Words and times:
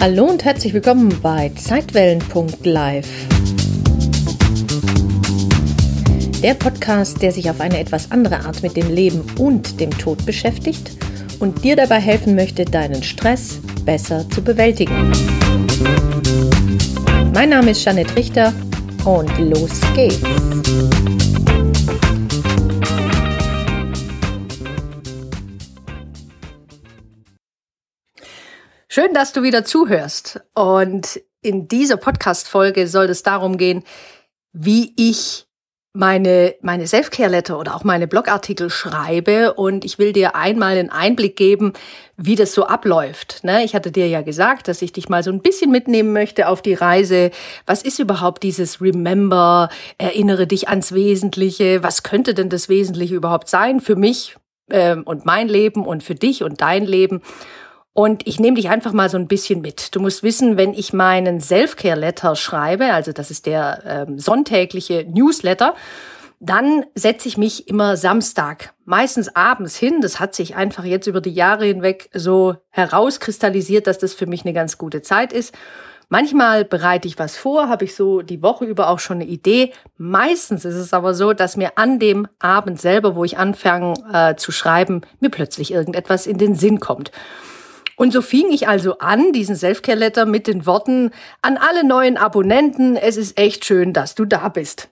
Hallo 0.00 0.26
und 0.26 0.44
herzlich 0.44 0.72
willkommen 0.74 1.12
bei 1.20 1.50
Zeitwellen.live. 1.56 3.08
Der 6.40 6.54
Podcast, 6.54 7.20
der 7.20 7.32
sich 7.32 7.50
auf 7.50 7.60
eine 7.60 7.80
etwas 7.80 8.12
andere 8.12 8.38
Art 8.44 8.62
mit 8.62 8.76
dem 8.76 8.94
Leben 8.94 9.24
und 9.38 9.80
dem 9.80 9.90
Tod 9.90 10.24
beschäftigt 10.24 10.92
und 11.40 11.64
dir 11.64 11.74
dabei 11.74 11.98
helfen 11.98 12.36
möchte, 12.36 12.64
deinen 12.64 13.02
Stress 13.02 13.58
besser 13.84 14.24
zu 14.30 14.40
bewältigen. 14.40 15.10
Mein 17.34 17.48
Name 17.50 17.72
ist 17.72 17.84
Janet 17.84 18.14
Richter 18.14 18.52
und 19.04 19.36
los 19.38 19.80
geht's. 19.96 21.17
Schön, 28.98 29.14
dass 29.14 29.32
du 29.32 29.44
wieder 29.44 29.64
zuhörst. 29.64 30.40
Und 30.56 31.20
in 31.40 31.68
dieser 31.68 31.96
Podcast-Folge 31.96 32.88
soll 32.88 33.04
es 33.04 33.22
darum 33.22 33.56
gehen, 33.56 33.84
wie 34.52 34.92
ich 34.96 35.46
meine, 35.92 36.56
meine 36.62 36.84
Self-Care-Letter 36.84 37.60
oder 37.60 37.76
auch 37.76 37.84
meine 37.84 38.08
Blogartikel 38.08 38.70
schreibe. 38.70 39.54
Und 39.54 39.84
ich 39.84 40.00
will 40.00 40.12
dir 40.12 40.34
einmal 40.34 40.76
einen 40.76 40.90
Einblick 40.90 41.36
geben, 41.36 41.74
wie 42.16 42.34
das 42.34 42.52
so 42.54 42.66
abläuft. 42.66 43.44
Ne? 43.44 43.62
Ich 43.62 43.76
hatte 43.76 43.92
dir 43.92 44.08
ja 44.08 44.22
gesagt, 44.22 44.66
dass 44.66 44.82
ich 44.82 44.92
dich 44.92 45.08
mal 45.08 45.22
so 45.22 45.30
ein 45.30 45.42
bisschen 45.42 45.70
mitnehmen 45.70 46.12
möchte 46.12 46.48
auf 46.48 46.60
die 46.60 46.74
Reise. 46.74 47.30
Was 47.66 47.82
ist 47.82 48.00
überhaupt 48.00 48.42
dieses 48.42 48.80
Remember? 48.80 49.68
Erinnere 49.98 50.48
dich 50.48 50.68
ans 50.68 50.90
Wesentliche. 50.90 51.84
Was 51.84 52.02
könnte 52.02 52.34
denn 52.34 52.48
das 52.48 52.68
Wesentliche 52.68 53.14
überhaupt 53.14 53.48
sein 53.48 53.78
für 53.78 53.94
mich 53.94 54.34
ähm, 54.72 55.04
und 55.04 55.24
mein 55.24 55.46
Leben 55.46 55.86
und 55.86 56.02
für 56.02 56.16
dich 56.16 56.42
und 56.42 56.60
dein 56.60 56.84
Leben? 56.84 57.22
Und 57.98 58.28
ich 58.28 58.38
nehme 58.38 58.54
dich 58.54 58.68
einfach 58.68 58.92
mal 58.92 59.10
so 59.10 59.18
ein 59.18 59.26
bisschen 59.26 59.60
mit. 59.60 59.96
Du 59.96 59.98
musst 59.98 60.22
wissen, 60.22 60.56
wenn 60.56 60.72
ich 60.72 60.92
meinen 60.92 61.40
Self-Care-Letter 61.40 62.36
schreibe, 62.36 62.92
also 62.92 63.10
das 63.10 63.32
ist 63.32 63.44
der 63.44 63.82
ähm, 63.84 64.20
sonntägliche 64.20 65.04
Newsletter, 65.12 65.74
dann 66.38 66.84
setze 66.94 67.26
ich 67.26 67.36
mich 67.36 67.66
immer 67.66 67.96
Samstag, 67.96 68.72
meistens 68.84 69.34
abends 69.34 69.76
hin. 69.76 70.00
Das 70.00 70.20
hat 70.20 70.36
sich 70.36 70.54
einfach 70.54 70.84
jetzt 70.84 71.08
über 71.08 71.20
die 71.20 71.34
Jahre 71.34 71.64
hinweg 71.64 72.08
so 72.14 72.54
herauskristallisiert, 72.70 73.88
dass 73.88 73.98
das 73.98 74.14
für 74.14 74.26
mich 74.26 74.44
eine 74.44 74.52
ganz 74.54 74.78
gute 74.78 75.02
Zeit 75.02 75.32
ist. 75.32 75.52
Manchmal 76.08 76.64
bereite 76.64 77.08
ich 77.08 77.18
was 77.18 77.36
vor, 77.36 77.68
habe 77.68 77.84
ich 77.84 77.96
so 77.96 78.22
die 78.22 78.42
Woche 78.44 78.64
über 78.64 78.90
auch 78.90 79.00
schon 79.00 79.16
eine 79.16 79.26
Idee. 79.26 79.72
Meistens 79.96 80.64
ist 80.64 80.76
es 80.76 80.94
aber 80.94 81.14
so, 81.14 81.32
dass 81.32 81.56
mir 81.56 81.72
an 81.74 81.98
dem 81.98 82.28
Abend 82.38 82.80
selber, 82.80 83.16
wo 83.16 83.24
ich 83.24 83.38
anfange 83.38 83.94
äh, 84.12 84.36
zu 84.36 84.52
schreiben, 84.52 85.00
mir 85.18 85.30
plötzlich 85.30 85.72
irgendetwas 85.72 86.28
in 86.28 86.38
den 86.38 86.54
Sinn 86.54 86.78
kommt. 86.78 87.10
Und 87.98 88.12
so 88.12 88.22
fing 88.22 88.52
ich 88.52 88.68
also 88.68 88.98
an, 88.98 89.32
diesen 89.32 89.56
Selfcare-Letter 89.56 90.24
mit 90.24 90.46
den 90.46 90.66
Worten 90.66 91.10
an 91.42 91.56
alle 91.56 91.84
neuen 91.84 92.16
Abonnenten, 92.16 92.96
es 92.96 93.16
ist 93.16 93.36
echt 93.36 93.64
schön, 93.64 93.92
dass 93.92 94.14
du 94.14 94.24
da 94.24 94.48
bist. 94.48 94.88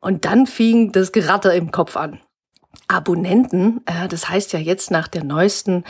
Und 0.00 0.24
dann 0.24 0.46
fing 0.46 0.90
das 0.90 1.12
Geratter 1.12 1.54
im 1.54 1.70
Kopf 1.70 1.98
an. 1.98 2.20
Abonnenten, 2.88 3.82
äh, 3.84 4.08
das 4.08 4.30
heißt 4.30 4.54
ja 4.54 4.58
jetzt 4.58 4.90
nach 4.90 5.06
der 5.06 5.22
neuesten 5.22 5.84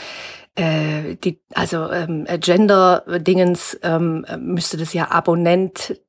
äh, 0.56 1.14
die, 1.14 1.40
also 1.54 1.88
ähm, 1.92 2.26
Gender-Dingens 2.40 3.78
ähm, 3.82 4.26
müsste 4.38 4.76
das 4.76 4.92
ja 4.92 5.10
Abonnentinnen 5.12 6.02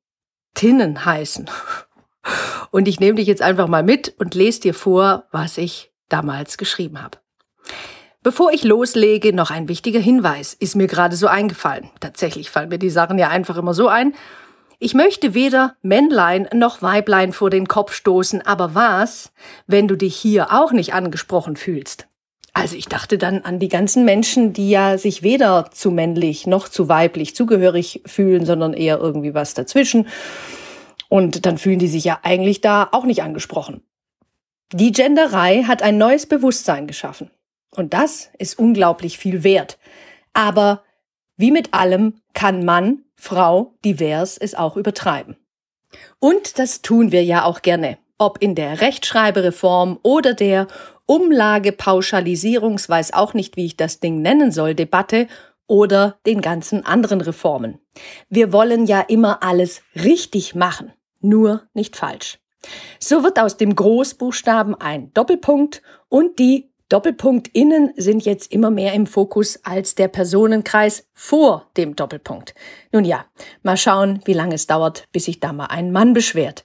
heißen. 1.04 1.48
Und 2.72 2.88
ich 2.88 2.98
nehme 2.98 3.14
dich 3.14 3.28
jetzt 3.28 3.42
einfach 3.42 3.68
mal 3.68 3.84
mit 3.84 4.14
und 4.18 4.34
lese 4.34 4.60
dir 4.60 4.74
vor, 4.74 5.24
was 5.30 5.56
ich 5.56 5.92
damals 6.10 6.58
geschrieben 6.58 7.00
habe. 7.00 7.16
Bevor 8.22 8.52
ich 8.52 8.64
loslege, 8.64 9.32
noch 9.32 9.50
ein 9.50 9.68
wichtiger 9.68 10.00
Hinweis, 10.00 10.52
ist 10.54 10.74
mir 10.74 10.88
gerade 10.88 11.14
so 11.14 11.28
eingefallen. 11.28 11.90
Tatsächlich 12.00 12.50
fallen 12.50 12.68
mir 12.68 12.78
die 12.78 12.90
Sachen 12.90 13.18
ja 13.18 13.28
einfach 13.28 13.56
immer 13.56 13.74
so 13.74 13.86
ein. 13.86 14.14
Ich 14.80 14.94
möchte 14.94 15.34
weder 15.34 15.76
Männlein 15.82 16.48
noch 16.52 16.82
Weiblein 16.82 17.32
vor 17.32 17.50
den 17.50 17.68
Kopf 17.68 17.92
stoßen, 17.92 18.44
aber 18.44 18.74
was, 18.74 19.32
wenn 19.66 19.88
du 19.88 19.96
dich 19.96 20.16
hier 20.16 20.52
auch 20.52 20.72
nicht 20.72 20.94
angesprochen 20.94 21.56
fühlst? 21.56 22.08
Also 22.54 22.74
ich 22.74 22.86
dachte 22.86 23.18
dann 23.18 23.42
an 23.42 23.60
die 23.60 23.68
ganzen 23.68 24.04
Menschen, 24.04 24.52
die 24.52 24.70
ja 24.70 24.98
sich 24.98 25.22
weder 25.22 25.70
zu 25.70 25.92
männlich 25.92 26.46
noch 26.46 26.68
zu 26.68 26.88
weiblich 26.88 27.36
zugehörig 27.36 28.02
fühlen, 28.04 28.44
sondern 28.46 28.72
eher 28.72 28.98
irgendwie 28.98 29.32
was 29.32 29.54
dazwischen. 29.54 30.08
Und 31.08 31.46
dann 31.46 31.56
fühlen 31.58 31.78
die 31.78 31.88
sich 31.88 32.02
ja 32.02 32.18
eigentlich 32.24 32.60
da 32.60 32.88
auch 32.90 33.04
nicht 33.04 33.22
angesprochen. 33.22 33.82
Die 34.72 34.90
Genderei 34.90 35.62
hat 35.62 35.82
ein 35.82 35.98
neues 35.98 36.26
Bewusstsein 36.26 36.88
geschaffen. 36.88 37.30
Und 37.74 37.94
das 37.94 38.30
ist 38.38 38.58
unglaublich 38.58 39.18
viel 39.18 39.44
wert. 39.44 39.78
Aber 40.32 40.82
wie 41.36 41.50
mit 41.50 41.74
allem 41.74 42.20
kann 42.34 42.64
Mann, 42.64 43.04
Frau, 43.14 43.74
divers 43.84 44.38
es 44.38 44.54
auch 44.54 44.76
übertreiben. 44.76 45.36
Und 46.18 46.58
das 46.58 46.82
tun 46.82 47.12
wir 47.12 47.24
ja 47.24 47.44
auch 47.44 47.62
gerne. 47.62 47.98
Ob 48.18 48.38
in 48.42 48.54
der 48.54 48.80
Rechtschreibereform 48.80 49.98
oder 50.02 50.34
der 50.34 50.66
Umlagepauschalisierungs, 51.06 52.88
weiß 52.88 53.12
auch 53.14 53.34
nicht, 53.34 53.56
wie 53.56 53.66
ich 53.66 53.76
das 53.76 54.00
Ding 54.00 54.20
nennen 54.20 54.52
soll, 54.52 54.74
Debatte 54.74 55.28
oder 55.66 56.18
den 56.26 56.40
ganzen 56.40 56.84
anderen 56.84 57.20
Reformen. 57.20 57.78
Wir 58.28 58.52
wollen 58.52 58.86
ja 58.86 59.00
immer 59.00 59.42
alles 59.42 59.82
richtig 59.94 60.54
machen, 60.54 60.92
nur 61.20 61.62
nicht 61.74 61.96
falsch. 61.96 62.38
So 62.98 63.22
wird 63.22 63.38
aus 63.38 63.56
dem 63.56 63.74
Großbuchstaben 63.74 64.74
ein 64.74 65.12
Doppelpunkt 65.14 65.82
und 66.08 66.38
die 66.38 66.67
Doppelpunkt 66.88 67.48
innen 67.48 67.92
sind 67.96 68.24
jetzt 68.24 68.50
immer 68.50 68.70
mehr 68.70 68.94
im 68.94 69.06
Fokus 69.06 69.62
als 69.62 69.94
der 69.94 70.08
Personenkreis 70.08 71.06
vor 71.12 71.70
dem 71.76 71.94
Doppelpunkt. 71.96 72.54
Nun 72.92 73.04
ja, 73.04 73.26
mal 73.62 73.76
schauen, 73.76 74.20
wie 74.24 74.32
lange 74.32 74.54
es 74.54 74.66
dauert, 74.66 75.06
bis 75.12 75.26
sich 75.26 75.38
da 75.38 75.52
mal 75.52 75.66
ein 75.66 75.92
Mann 75.92 76.14
beschwert. 76.14 76.64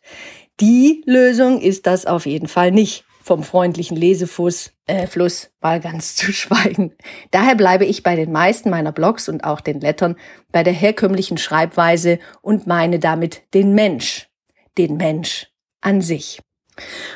Die 0.62 1.04
Lösung 1.06 1.60
ist 1.60 1.88
das 1.88 2.06
auf 2.06 2.26
jeden 2.26 2.48
Fall 2.48 2.72
nicht. 2.72 3.04
Vom 3.22 3.44
freundlichen 3.44 3.96
Lesefuß, 3.96 4.74
äh, 4.86 5.08
Fluss 5.08 5.50
mal 5.62 5.80
ganz 5.80 6.16
zu 6.18 6.32
schweigen. 6.32 6.94
Daher 7.32 7.56
bleibe 7.56 7.86
ich 7.86 8.04
bei 8.04 8.16
den 8.16 8.32
meisten 8.32 8.70
meiner 8.70 8.92
Blogs 8.92 9.28
und 9.28 9.44
auch 9.44 9.62
den 9.62 9.82
Lettern 9.82 10.16
bei 10.52 10.64
der 10.64 10.74
herkömmlichen 10.74 11.38
Schreibweise 11.38 12.20
und 12.42 12.68
meine 12.68 13.00
damit 13.00 13.44
den 13.54 13.74
Mensch. 13.74 14.30
Den 14.78 14.98
Mensch 14.98 15.48
an 15.82 16.02
sich. 16.02 16.40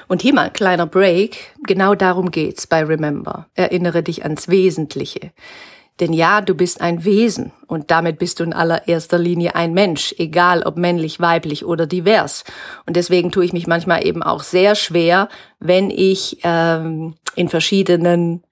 Und 0.07 0.22
hier 0.22 0.34
mal 0.34 0.47
ein 0.47 0.53
kleiner 0.53 0.85
Break. 0.85 1.53
Genau 1.63 1.95
darum 1.95 2.31
geht's 2.31 2.68
bei 2.68 2.84
Remember. 2.84 3.47
Erinnere 3.56 4.03
dich 4.03 4.23
ans 4.23 4.47
Wesentliche. 4.47 5.31
Denn 6.00 6.13
ja, 6.13 6.41
du 6.41 6.53
bist 6.53 6.79
ein 6.79 7.06
Wesen 7.06 7.51
und 7.66 7.90
damit 7.90 8.19
bist 8.19 8.40
du 8.40 8.44
in 8.44 8.53
allererster 8.53 9.18
Linie 9.18 9.56
ein 9.56 9.73
Mensch, 9.73 10.13
egal 10.19 10.62
ob 10.62 10.78
männlich, 10.78 11.19
weiblich 11.19 11.66
oder 11.66 11.88
divers. 11.88 12.44
Und 12.85 12.95
deswegen 12.95 13.31
tue 13.31 13.45
ich 13.45 13.53
mich 13.53 13.66
manchmal 13.66 14.06
eben 14.06 14.22
auch 14.22 14.44
sehr 14.44 14.75
schwer, 14.75 15.28
wenn 15.59 15.89
ich 15.89 16.38
ähm, 16.44 17.16
in 17.35 17.50
verschiedenen 17.50 18.44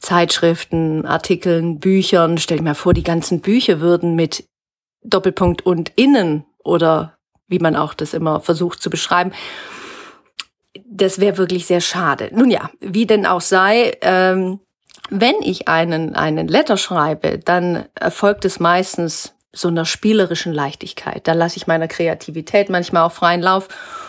Zeitschriften, 0.00 1.04
Artikeln, 1.04 1.78
Büchern, 1.78 2.38
stell 2.38 2.58
dir 2.58 2.64
mal 2.64 2.74
vor, 2.74 2.94
die 2.94 3.02
ganzen 3.02 3.40
Bücher 3.40 3.80
würden 3.80 4.14
mit 4.14 4.44
Doppelpunkt 5.02 5.64
und 5.66 5.92
innen 5.96 6.44
oder 6.62 7.18
wie 7.48 7.58
man 7.58 7.76
auch 7.76 7.92
das 7.92 8.14
immer 8.14 8.40
versucht 8.40 8.80
zu 8.82 8.88
beschreiben, 8.88 9.32
das 10.94 11.20
wäre 11.20 11.38
wirklich 11.38 11.66
sehr 11.66 11.80
schade. 11.80 12.30
Nun 12.32 12.50
ja, 12.50 12.70
wie 12.80 13.06
denn 13.06 13.26
auch 13.26 13.40
sei, 13.40 13.96
ähm, 14.00 14.60
wenn 15.10 15.34
ich 15.42 15.68
einen, 15.68 16.14
einen 16.14 16.48
Letter 16.48 16.76
schreibe, 16.76 17.38
dann 17.38 17.84
erfolgt 17.94 18.44
es 18.44 18.60
meistens 18.60 19.34
so 19.52 19.68
einer 19.68 19.84
spielerischen 19.84 20.52
Leichtigkeit. 20.52 21.26
Da 21.26 21.32
lasse 21.32 21.56
ich 21.56 21.66
meiner 21.66 21.88
Kreativität 21.88 22.70
manchmal 22.70 23.02
auch 23.02 23.12
freien 23.12 23.42
Lauf 23.42 23.68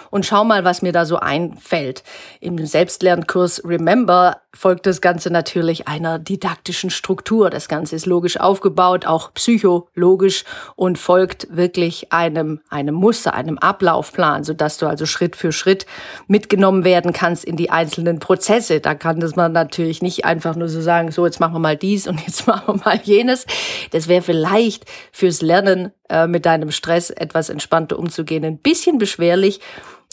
und 0.09 0.25
schau 0.25 0.43
mal, 0.43 0.63
was 0.63 0.81
mir 0.81 0.91
da 0.91 1.05
so 1.05 1.17
einfällt. 1.17 2.03
Im 2.39 2.63
Selbstlernkurs 2.65 3.63
Remember 3.65 4.41
folgt 4.55 4.85
das 4.85 5.01
Ganze 5.01 5.29
natürlich 5.29 5.87
einer 5.87 6.17
didaktischen 6.17 6.89
Struktur. 6.89 7.49
Das 7.49 7.67
Ganze 7.67 7.95
ist 7.95 8.05
logisch 8.05 8.39
aufgebaut, 8.39 9.05
auch 9.05 9.33
psychologisch 9.33 10.45
und 10.75 10.97
folgt 10.97 11.47
wirklich 11.55 12.11
einem, 12.13 12.61
einem 12.69 12.95
Muster, 12.95 13.33
einem 13.33 13.57
Ablaufplan, 13.57 14.43
sodass 14.43 14.77
du 14.77 14.87
also 14.87 15.05
Schritt 15.05 15.35
für 15.35 15.51
Schritt 15.51 15.85
mitgenommen 16.27 16.83
werden 16.83 17.13
kannst 17.13 17.43
in 17.43 17.57
die 17.57 17.69
einzelnen 17.69 18.19
Prozesse. 18.19 18.79
Da 18.79 18.95
kann 18.95 19.19
das 19.19 19.35
man 19.35 19.51
natürlich 19.51 20.01
nicht 20.01 20.25
einfach 20.25 20.55
nur 20.55 20.69
so 20.69 20.81
sagen, 20.81 21.11
so 21.11 21.25
jetzt 21.25 21.39
machen 21.39 21.53
wir 21.53 21.59
mal 21.59 21.77
dies 21.77 22.07
und 22.07 22.25
jetzt 22.25 22.47
machen 22.47 22.79
wir 22.79 22.85
mal 22.85 22.99
jenes. 23.03 23.45
Das 23.91 24.07
wäre 24.07 24.21
vielleicht 24.21 24.85
fürs 25.11 25.41
Lernen 25.41 25.91
äh, 26.09 26.27
mit 26.27 26.45
deinem 26.45 26.71
Stress 26.71 27.09
etwas 27.09 27.49
entspannter 27.49 27.99
umzugehen 27.99 28.45
ein 28.45 28.57
bisschen 28.57 28.97
beschwerlich. 28.97 29.59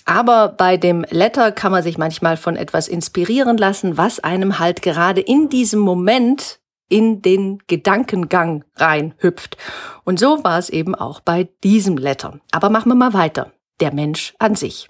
Aber 0.04 0.48
bei 0.48 0.76
dem 0.76 1.04
Letter 1.10 1.52
kann 1.52 1.72
man 1.72 1.82
sich 1.82 1.96
manchmal 1.98 2.36
von 2.36 2.56
etwas 2.56 2.88
inspirieren 2.88 3.56
lassen, 3.56 3.96
was 3.96 4.20
einem 4.20 4.58
halt 4.58 4.82
gerade 4.82 5.20
in 5.20 5.48
diesem 5.48 5.80
Moment 5.80 6.58
in 6.88 7.22
den 7.22 7.58
Gedankengang 7.68 8.64
reinhüpft. 8.76 9.56
Und 10.04 10.18
so 10.18 10.44
war 10.44 10.58
es 10.58 10.68
eben 10.68 10.94
auch 10.94 11.20
bei 11.20 11.48
diesem 11.64 11.96
Letter. 11.96 12.38
Aber 12.50 12.68
machen 12.68 12.90
wir 12.90 12.96
mal 12.96 13.14
weiter. 13.14 13.52
Der 13.80 13.94
Mensch 13.94 14.34
an 14.38 14.56
sich. 14.56 14.88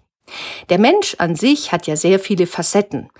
Der 0.69 0.78
Mensch 0.78 1.14
an 1.19 1.37
sich 1.37 1.72
hat 1.72 1.87
ja 1.87 1.96
sehr 1.96 2.19
viele 2.19 2.46
Facetten. 2.46 3.10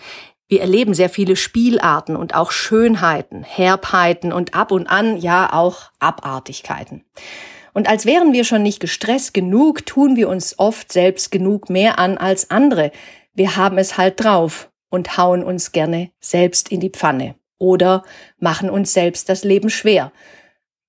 Wir 0.49 0.61
erleben 0.61 0.94
sehr 0.94 1.08
viele 1.08 1.37
Spielarten 1.37 2.17
und 2.17 2.35
auch 2.35 2.50
Schönheiten, 2.50 3.43
Herbheiten 3.43 4.32
und 4.32 4.55
ab 4.55 4.70
und 4.70 4.87
an 4.87 5.17
ja 5.17 5.52
auch 5.52 5.90
Abartigkeiten. 5.99 7.05
Und 7.74 7.88
als 7.88 8.06
wären 8.06 8.32
wir 8.32 8.44
schon 8.44 8.62
nicht 8.62 8.80
gestresst 8.80 9.34
genug, 9.34 9.86
tun 9.86 10.16
wir 10.16 10.28
uns 10.28 10.58
oft 10.58 10.92
selbst 10.92 11.30
genug 11.30 11.70
mehr 11.70 11.98
an 11.98 12.19
als 12.19 12.50
andere. 12.50 12.92
Wir 13.34 13.56
haben 13.56 13.78
es 13.78 13.96
halt 13.96 14.22
drauf 14.22 14.70
und 14.90 15.16
hauen 15.16 15.42
uns 15.42 15.72
gerne 15.72 16.10
selbst 16.20 16.70
in 16.70 16.80
die 16.80 16.90
Pfanne 16.90 17.34
oder 17.58 18.02
machen 18.38 18.69
uns 18.69 18.92
selbst 18.92 19.28
das 19.28 19.44
Leben 19.44 19.70
schwer. 19.70 20.12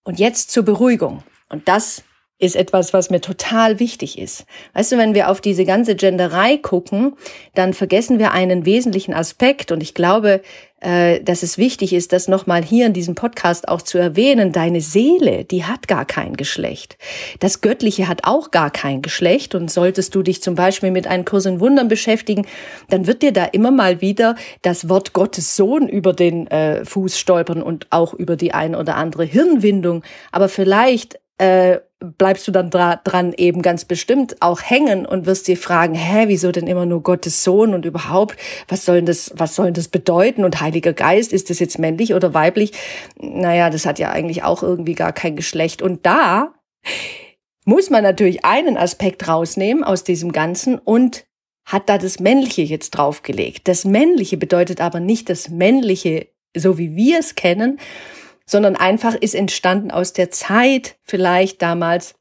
Und 0.03 0.19
jetzt 0.19 0.51
zur 0.51 0.63
Beruhigung. 0.63 1.23
Und 1.47 1.69
das 1.69 2.03
ist 2.39 2.55
etwas, 2.57 2.91
was 2.91 3.09
mir 3.09 3.21
total 3.21 3.79
wichtig 3.79 4.19
ist. 4.19 4.45
Weißt 4.73 4.91
du, 4.91 4.97
wenn 4.97 5.13
wir 5.13 5.29
auf 5.29 5.39
diese 5.39 5.63
ganze 5.63 5.95
Genderei 5.95 6.57
gucken, 6.57 7.15
dann 7.53 7.73
vergessen 7.73 8.19
wir 8.19 8.31
einen 8.31 8.65
wesentlichen 8.65 9.13
Aspekt 9.13 9.71
und 9.71 9.81
ich 9.81 9.93
glaube, 9.93 10.41
dass 10.83 11.43
es 11.43 11.57
wichtig 11.57 11.93
ist, 11.93 12.13
das 12.13 12.27
nochmal 12.27 12.63
hier 12.63 12.85
in 12.85 12.93
diesem 12.93 13.15
Podcast 13.15 13.67
auch 13.67 13.81
zu 13.81 13.97
erwähnen. 13.97 14.51
Deine 14.51 14.81
Seele, 14.81 15.45
die 15.45 15.63
hat 15.63 15.87
gar 15.87 16.05
kein 16.05 16.35
Geschlecht. 16.35 16.97
Das 17.39 17.61
Göttliche 17.61 18.07
hat 18.07 18.21
auch 18.23 18.51
gar 18.51 18.69
kein 18.69 19.01
Geschlecht 19.01 19.55
und 19.55 19.71
solltest 19.71 20.13
du 20.15 20.23
dich 20.23 20.41
zum 20.41 20.55
Beispiel 20.55 20.91
mit 20.91 21.07
einem 21.07 21.25
Kurs 21.25 21.45
in 21.45 21.59
Wundern 21.59 21.87
beschäftigen, 21.87 22.45
dann 22.89 23.07
wird 23.07 23.21
dir 23.21 23.31
da 23.31 23.45
immer 23.45 23.71
mal 23.71 24.01
wieder 24.01 24.35
das 24.61 24.89
Wort 24.89 25.13
Gottes 25.13 25.55
Sohn 25.55 25.87
über 25.87 26.13
den 26.13 26.47
äh, 26.47 26.85
Fuß 26.85 27.17
stolpern 27.17 27.63
und 27.63 27.87
auch 27.89 28.13
über 28.13 28.35
die 28.35 28.53
ein 28.53 28.75
oder 28.75 28.95
andere 28.95 29.23
Hirnwindung. 29.23 30.03
Aber 30.31 30.49
vielleicht 30.49 31.19
äh, 31.37 31.79
bleibst 32.03 32.47
du 32.47 32.51
dann 32.51 32.69
dra 32.69 32.97
dran 32.97 33.33
eben 33.33 33.61
ganz 33.61 33.85
bestimmt 33.85 34.41
auch 34.41 34.61
hängen 34.61 35.05
und 35.05 35.25
wirst 35.25 35.47
dir 35.47 35.57
fragen, 35.57 35.95
hä, 35.95 36.25
wieso 36.27 36.51
denn 36.51 36.67
immer 36.67 36.85
nur 36.85 37.01
Gottes 37.01 37.43
Sohn 37.43 37.73
und 37.73 37.85
überhaupt, 37.85 38.37
was 38.67 38.85
soll 38.85 39.01
das, 39.01 39.31
was 39.35 39.55
soll 39.55 39.71
das 39.71 39.87
bedeuten? 39.87 40.43
Und 40.43 40.59
Heiliger 40.59 40.93
Geist, 40.93 41.31
ist 41.31 41.49
das 41.49 41.59
jetzt 41.59 41.79
männlich 41.79 42.13
oder 42.13 42.33
weiblich? 42.33 42.73
Naja, 43.19 43.69
das 43.69 43.85
hat 43.85 43.99
ja 43.99 44.11
eigentlich 44.11 44.43
auch 44.43 44.63
irgendwie 44.63 44.95
gar 44.95 45.13
kein 45.13 45.35
Geschlecht. 45.35 45.81
Und 45.81 46.05
da 46.05 46.53
muss 47.65 47.89
man 47.89 48.03
natürlich 48.03 48.43
einen 48.43 48.77
Aspekt 48.77 49.27
rausnehmen 49.27 49.83
aus 49.83 50.03
diesem 50.03 50.31
Ganzen 50.33 50.77
und 50.77 51.25
hat 51.65 51.87
da 51.87 51.97
das 51.97 52.19
Männliche 52.19 52.63
jetzt 52.63 52.91
draufgelegt. 52.91 53.67
Das 53.67 53.85
Männliche 53.85 54.35
bedeutet 54.35 54.81
aber 54.81 54.99
nicht 54.99 55.29
das 55.29 55.49
Männliche, 55.49 56.27
so 56.55 56.77
wie 56.77 56.95
wir 56.95 57.19
es 57.19 57.35
kennen, 57.35 57.79
sondern 58.45 58.75
einfach 58.75 59.15
ist 59.15 59.35
entstanden 59.35 59.91
aus 59.91 60.13
der 60.13 60.31
Zeit 60.31 60.97
vielleicht 61.03 61.61
damals, 61.61 62.15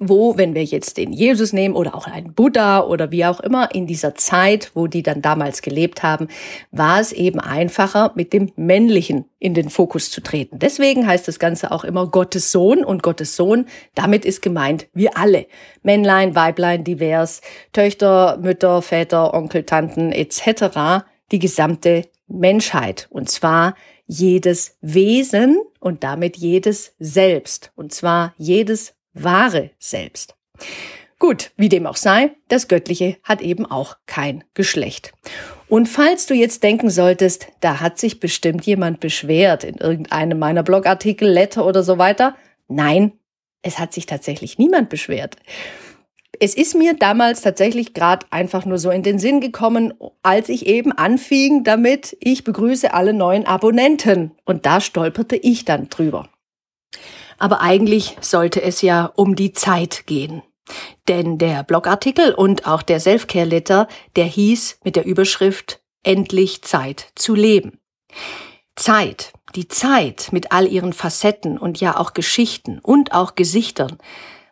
wo, 0.00 0.36
wenn 0.36 0.54
wir 0.54 0.64
jetzt 0.64 0.96
den 0.96 1.12
Jesus 1.12 1.52
nehmen 1.52 1.74
oder 1.74 1.94
auch 1.94 2.06
einen 2.06 2.34
Buddha 2.34 2.80
oder 2.80 3.10
wie 3.10 3.24
auch 3.24 3.40
immer, 3.40 3.74
in 3.74 3.86
dieser 3.86 4.14
Zeit, 4.14 4.72
wo 4.74 4.86
die 4.86 5.02
dann 5.02 5.22
damals 5.22 5.62
gelebt 5.62 6.02
haben, 6.02 6.28
war 6.70 7.00
es 7.00 7.12
eben 7.12 7.40
einfacher, 7.40 8.12
mit 8.14 8.32
dem 8.32 8.52
Männlichen 8.56 9.26
in 9.38 9.54
den 9.54 9.70
Fokus 9.70 10.10
zu 10.10 10.20
treten. 10.20 10.58
Deswegen 10.58 11.06
heißt 11.06 11.26
das 11.28 11.38
Ganze 11.38 11.70
auch 11.70 11.84
immer 11.84 12.08
Gottes 12.08 12.52
Sohn 12.52 12.84
und 12.84 13.02
Gottes 13.02 13.36
Sohn, 13.36 13.66
damit 13.94 14.24
ist 14.24 14.42
gemeint 14.42 14.88
wir 14.92 15.16
alle. 15.16 15.46
Männlein, 15.82 16.34
Weiblein, 16.34 16.84
divers, 16.84 17.40
Töchter, 17.72 18.38
Mütter, 18.42 18.82
Väter, 18.82 19.34
Onkel, 19.34 19.62
Tanten 19.64 20.12
etc., 20.12 21.04
die 21.32 21.38
gesamte 21.38 22.02
Menschheit. 22.28 23.06
Und 23.10 23.30
zwar 23.30 23.74
jedes 24.06 24.76
Wesen 24.80 25.60
und 25.80 26.04
damit 26.04 26.36
jedes 26.36 26.94
Selbst, 26.98 27.72
und 27.76 27.92
zwar 27.92 28.34
jedes 28.38 28.94
wahre 29.12 29.70
Selbst. 29.78 30.34
Gut, 31.18 31.52
wie 31.56 31.68
dem 31.68 31.86
auch 31.86 31.96
sei, 31.96 32.32
das 32.48 32.68
Göttliche 32.68 33.16
hat 33.22 33.40
eben 33.40 33.64
auch 33.64 33.96
kein 34.06 34.44
Geschlecht. 34.54 35.12
Und 35.68 35.88
falls 35.88 36.26
du 36.26 36.34
jetzt 36.34 36.62
denken 36.62 36.90
solltest, 36.90 37.48
da 37.60 37.80
hat 37.80 37.98
sich 37.98 38.20
bestimmt 38.20 38.66
jemand 38.66 39.00
beschwert 39.00 39.64
in 39.64 39.76
irgendeinem 39.76 40.38
meiner 40.38 40.62
Blogartikel, 40.62 41.28
Letter 41.28 41.64
oder 41.66 41.82
so 41.82 41.98
weiter, 41.98 42.36
nein, 42.68 43.12
es 43.62 43.78
hat 43.78 43.92
sich 43.92 44.06
tatsächlich 44.06 44.58
niemand 44.58 44.90
beschwert 44.90 45.36
es 46.40 46.54
ist 46.54 46.74
mir 46.74 46.94
damals 46.94 47.42
tatsächlich 47.42 47.94
gerade 47.94 48.26
einfach 48.30 48.64
nur 48.64 48.78
so 48.78 48.90
in 48.90 49.02
den 49.02 49.18
Sinn 49.18 49.40
gekommen, 49.40 49.94
als 50.22 50.48
ich 50.48 50.66
eben 50.66 50.92
anfing 50.92 51.64
damit, 51.64 52.16
ich 52.20 52.44
begrüße 52.44 52.92
alle 52.92 53.12
neuen 53.12 53.46
Abonnenten. 53.46 54.32
Und 54.44 54.66
da 54.66 54.80
stolperte 54.80 55.36
ich 55.36 55.64
dann 55.64 55.88
drüber. 55.88 56.28
Aber 57.38 57.60
eigentlich 57.60 58.16
sollte 58.20 58.62
es 58.62 58.82
ja 58.82 59.06
um 59.14 59.36
die 59.36 59.52
Zeit 59.52 60.06
gehen. 60.06 60.42
Denn 61.08 61.38
der 61.38 61.62
Blogartikel 61.62 62.32
und 62.34 62.66
auch 62.66 62.82
der 62.82 62.98
Selfcare-Letter, 63.00 63.88
der 64.16 64.24
hieß 64.24 64.80
mit 64.84 64.96
der 64.96 65.04
Überschrift 65.04 65.80
Endlich 66.02 66.62
Zeit 66.62 67.08
zu 67.16 67.34
leben. 67.34 67.80
Zeit, 68.76 69.32
die 69.56 69.66
Zeit 69.66 70.28
mit 70.30 70.52
all 70.52 70.68
ihren 70.68 70.92
Facetten 70.92 71.58
und 71.58 71.80
ja 71.80 71.96
auch 71.96 72.14
Geschichten 72.14 72.78
und 72.78 73.12
auch 73.12 73.34
Gesichtern. 73.34 73.98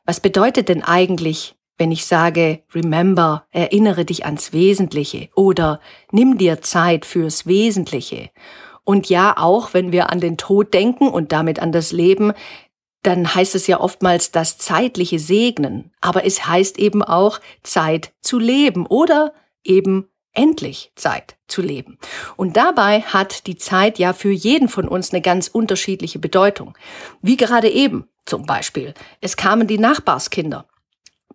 Was 0.04 0.20
bedeutet 0.20 0.68
denn 0.68 0.82
eigentlich 0.82 1.54
wenn 1.78 1.92
ich 1.92 2.06
sage, 2.06 2.62
remember, 2.74 3.46
erinnere 3.50 4.04
dich 4.04 4.24
ans 4.24 4.52
Wesentliche 4.52 5.28
oder 5.34 5.80
nimm 6.12 6.38
dir 6.38 6.62
Zeit 6.62 7.04
fürs 7.04 7.46
Wesentliche. 7.46 8.30
Und 8.84 9.08
ja, 9.08 9.36
auch 9.36 9.74
wenn 9.74 9.92
wir 9.92 10.10
an 10.10 10.20
den 10.20 10.36
Tod 10.36 10.74
denken 10.74 11.08
und 11.08 11.32
damit 11.32 11.58
an 11.58 11.72
das 11.72 11.90
Leben, 11.90 12.32
dann 13.02 13.34
heißt 13.34 13.54
es 13.54 13.66
ja 13.66 13.80
oftmals 13.80 14.30
das 14.30 14.58
zeitliche 14.58 15.18
Segnen. 15.18 15.92
Aber 16.00 16.24
es 16.24 16.46
heißt 16.46 16.78
eben 16.78 17.02
auch 17.02 17.40
Zeit 17.62 18.12
zu 18.20 18.38
leben 18.38 18.86
oder 18.86 19.32
eben 19.62 20.08
endlich 20.32 20.92
Zeit 20.96 21.36
zu 21.46 21.62
leben. 21.62 21.98
Und 22.36 22.56
dabei 22.56 23.02
hat 23.02 23.46
die 23.46 23.56
Zeit 23.56 23.98
ja 23.98 24.12
für 24.12 24.32
jeden 24.32 24.68
von 24.68 24.88
uns 24.88 25.12
eine 25.12 25.22
ganz 25.22 25.48
unterschiedliche 25.48 26.18
Bedeutung. 26.18 26.76
Wie 27.22 27.36
gerade 27.36 27.70
eben 27.70 28.08
zum 28.26 28.46
Beispiel. 28.46 28.94
Es 29.20 29.36
kamen 29.36 29.66
die 29.66 29.78
Nachbarskinder 29.78 30.66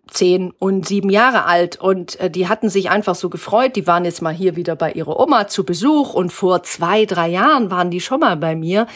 zehn 0.08 0.50
und 0.58 0.86
sieben 0.86 1.10
Jahre 1.10 1.44
alt 1.44 1.80
und 1.80 2.18
äh, 2.20 2.30
die 2.30 2.48
hatten 2.48 2.68
sich 2.68 2.90
einfach 2.90 3.14
so 3.14 3.30
gefreut. 3.30 3.76
Die 3.76 3.86
waren 3.86 4.04
jetzt 4.04 4.22
mal 4.22 4.34
hier 4.34 4.56
wieder 4.56 4.76
bei 4.76 4.92
ihrer 4.92 5.18
Oma 5.18 5.46
zu 5.46 5.64
Besuch 5.64 6.14
und 6.14 6.32
vor 6.32 6.62
zwei, 6.62 7.04
drei 7.04 7.28
Jahren 7.28 7.70
waren 7.70 7.90
die 7.90 8.00
schon 8.00 8.20
mal 8.20 8.36
bei 8.36 8.56
mir. 8.56 8.86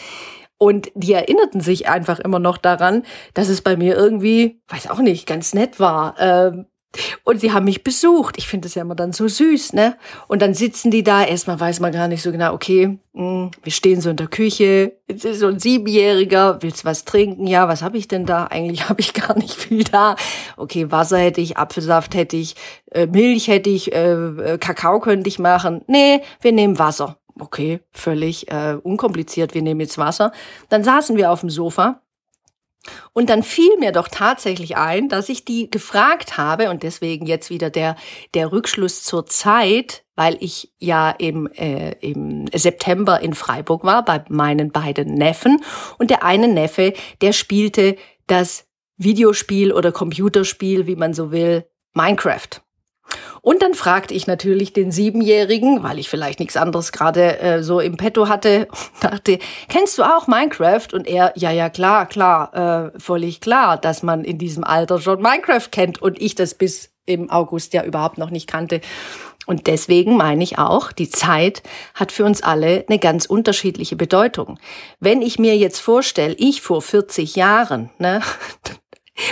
Und 0.57 0.89
die 0.95 1.13
erinnerten 1.13 1.59
sich 1.59 1.89
einfach 1.89 2.19
immer 2.19 2.39
noch 2.39 2.57
daran, 2.57 3.03
dass 3.33 3.49
es 3.49 3.61
bei 3.61 3.75
mir 3.75 3.95
irgendwie, 3.95 4.61
weiß 4.69 4.89
auch 4.89 4.99
nicht, 4.99 5.27
ganz 5.27 5.53
nett 5.53 5.79
war. 5.79 6.15
Ähm, 6.17 6.65
und 7.23 7.41
sie 7.41 7.51
haben 7.51 7.65
mich 7.65 7.83
besucht. 7.83 8.37
Ich 8.37 8.47
finde 8.47 8.67
das 8.67 8.75
ja 8.75 8.81
immer 8.81 8.95
dann 8.95 9.13
so 9.13 9.27
süß, 9.27 9.73
ne? 9.73 9.97
Und 10.27 10.41
dann 10.41 10.53
sitzen 10.53 10.91
die 10.91 11.03
da. 11.03 11.23
Erstmal 11.23 11.59
weiß 11.59 11.79
man 11.79 11.91
gar 11.91 12.07
nicht 12.07 12.21
so 12.21 12.31
genau, 12.31 12.53
okay, 12.53 12.97
mh, 13.13 13.21
hm, 13.21 13.51
wir 13.63 13.71
stehen 13.71 14.01
so 14.01 14.09
in 14.09 14.17
der 14.17 14.27
Küche. 14.27 14.93
Jetzt 15.07 15.25
ist 15.25 15.39
so 15.39 15.47
ein 15.47 15.59
Siebenjähriger. 15.59 16.61
Willst 16.61 16.83
du 16.83 16.85
was 16.85 17.05
trinken? 17.05 17.47
Ja, 17.47 17.67
was 17.67 17.81
habe 17.81 17.97
ich 17.97 18.07
denn 18.07 18.25
da? 18.25 18.45
Eigentlich 18.45 18.89
habe 18.89 19.01
ich 19.01 19.13
gar 19.13 19.37
nicht 19.37 19.53
viel 19.53 19.83
da. 19.83 20.15
Okay, 20.57 20.91
Wasser 20.91 21.17
hätte 21.17 21.41
ich, 21.41 21.57
Apfelsaft 21.57 22.15
hätte 22.15 22.37
ich, 22.37 22.55
äh, 22.91 23.07
Milch 23.07 23.47
hätte 23.47 23.69
ich, 23.69 23.93
äh, 23.93 24.13
äh 24.13 24.57
Kakao 24.57 24.99
könnte 24.99 25.27
ich 25.27 25.39
machen. 25.39 25.81
Nee, 25.87 26.21
wir 26.41 26.51
nehmen 26.51 26.79
Wasser. 26.79 27.17
Okay, 27.37 27.81
völlig 27.91 28.49
äh, 28.49 28.77
unkompliziert. 28.81 29.53
Wir 29.53 29.61
nehmen 29.61 29.81
jetzt 29.81 29.97
Wasser. 29.97 30.31
Dann 30.69 30.85
saßen 30.85 31.17
wir 31.17 31.31
auf 31.31 31.41
dem 31.41 31.49
Sofa 31.49 32.01
und 33.13 33.29
dann 33.29 33.43
fiel 33.43 33.77
mir 33.77 33.91
doch 33.91 34.07
tatsächlich 34.07 34.77
ein, 34.77 35.09
dass 35.09 35.29
ich 35.29 35.45
die 35.45 35.69
gefragt 35.69 36.37
habe 36.37 36.69
und 36.69 36.83
deswegen 36.83 37.25
jetzt 37.25 37.49
wieder 37.49 37.69
der, 37.69 37.95
der 38.33 38.51
Rückschluss 38.51 39.03
zur 39.03 39.25
Zeit, 39.25 40.03
weil 40.15 40.37
ich 40.39 40.73
ja 40.79 41.11
im, 41.11 41.47
äh, 41.47 41.91
im 41.99 42.47
September 42.53 43.19
in 43.21 43.33
Freiburg 43.33 43.83
war 43.83 44.03
bei 44.05 44.23
meinen 44.29 44.71
beiden 44.71 45.13
Neffen 45.13 45.61
und 45.97 46.09
der 46.09 46.23
eine 46.23 46.47
Neffe, 46.47 46.93
der 47.21 47.33
spielte 47.33 47.95
das 48.27 48.67
Videospiel 48.97 49.71
oder 49.73 49.91
Computerspiel, 49.91 50.87
wie 50.87 50.95
man 50.95 51.13
so 51.13 51.31
will, 51.31 51.65
Minecraft. 51.93 52.61
Und 53.45 53.61
dann 53.61 53.75
fragte 53.75 54.15
ich 54.15 54.25
natürlich 54.25 54.73
den 54.73 54.91
Siebenjährigen, 54.91 55.83
weil 55.83 55.99
ich 55.99 56.09
vielleicht 56.09 56.39
nichts 56.39 56.57
anderes 56.57 56.91
gerade 56.91 57.39
äh, 57.39 57.61
so 57.61 57.79
im 57.79 57.95
Petto 57.95 58.27
hatte, 58.27 58.67
dachte, 59.01 59.37
kennst 59.69 59.99
du 59.99 60.03
auch 60.03 60.25
Minecraft? 60.25 60.87
Und 60.93 61.05
er, 61.05 61.31
ja, 61.35 61.51
ja, 61.51 61.69
klar, 61.69 62.07
klar, 62.07 62.91
äh, 62.95 62.99
völlig 62.99 63.41
klar, 63.41 63.77
dass 63.77 64.01
man 64.01 64.23
in 64.23 64.39
diesem 64.39 64.63
Alter 64.63 64.99
schon 64.99 65.21
Minecraft 65.21 65.69
kennt 65.69 66.01
und 66.01 66.19
ich 66.19 66.33
das 66.33 66.55
bis 66.55 66.89
im 67.05 67.29
August 67.29 67.75
ja 67.75 67.83
überhaupt 67.83 68.17
noch 68.17 68.31
nicht 68.31 68.47
kannte. 68.47 68.81
Und 69.45 69.67
deswegen 69.67 70.17
meine 70.17 70.43
ich 70.43 70.57
auch, 70.57 70.91
die 70.91 71.11
Zeit 71.11 71.61
hat 71.93 72.11
für 72.11 72.25
uns 72.25 72.41
alle 72.41 72.83
eine 72.89 72.97
ganz 72.97 73.27
unterschiedliche 73.27 73.95
Bedeutung. 73.95 74.57
Wenn 74.99 75.21
ich 75.21 75.37
mir 75.37 75.55
jetzt 75.55 75.81
vorstelle, 75.81 76.33
ich 76.39 76.63
vor 76.63 76.81
40 76.81 77.35
Jahren, 77.35 77.91
ne, 77.99 78.21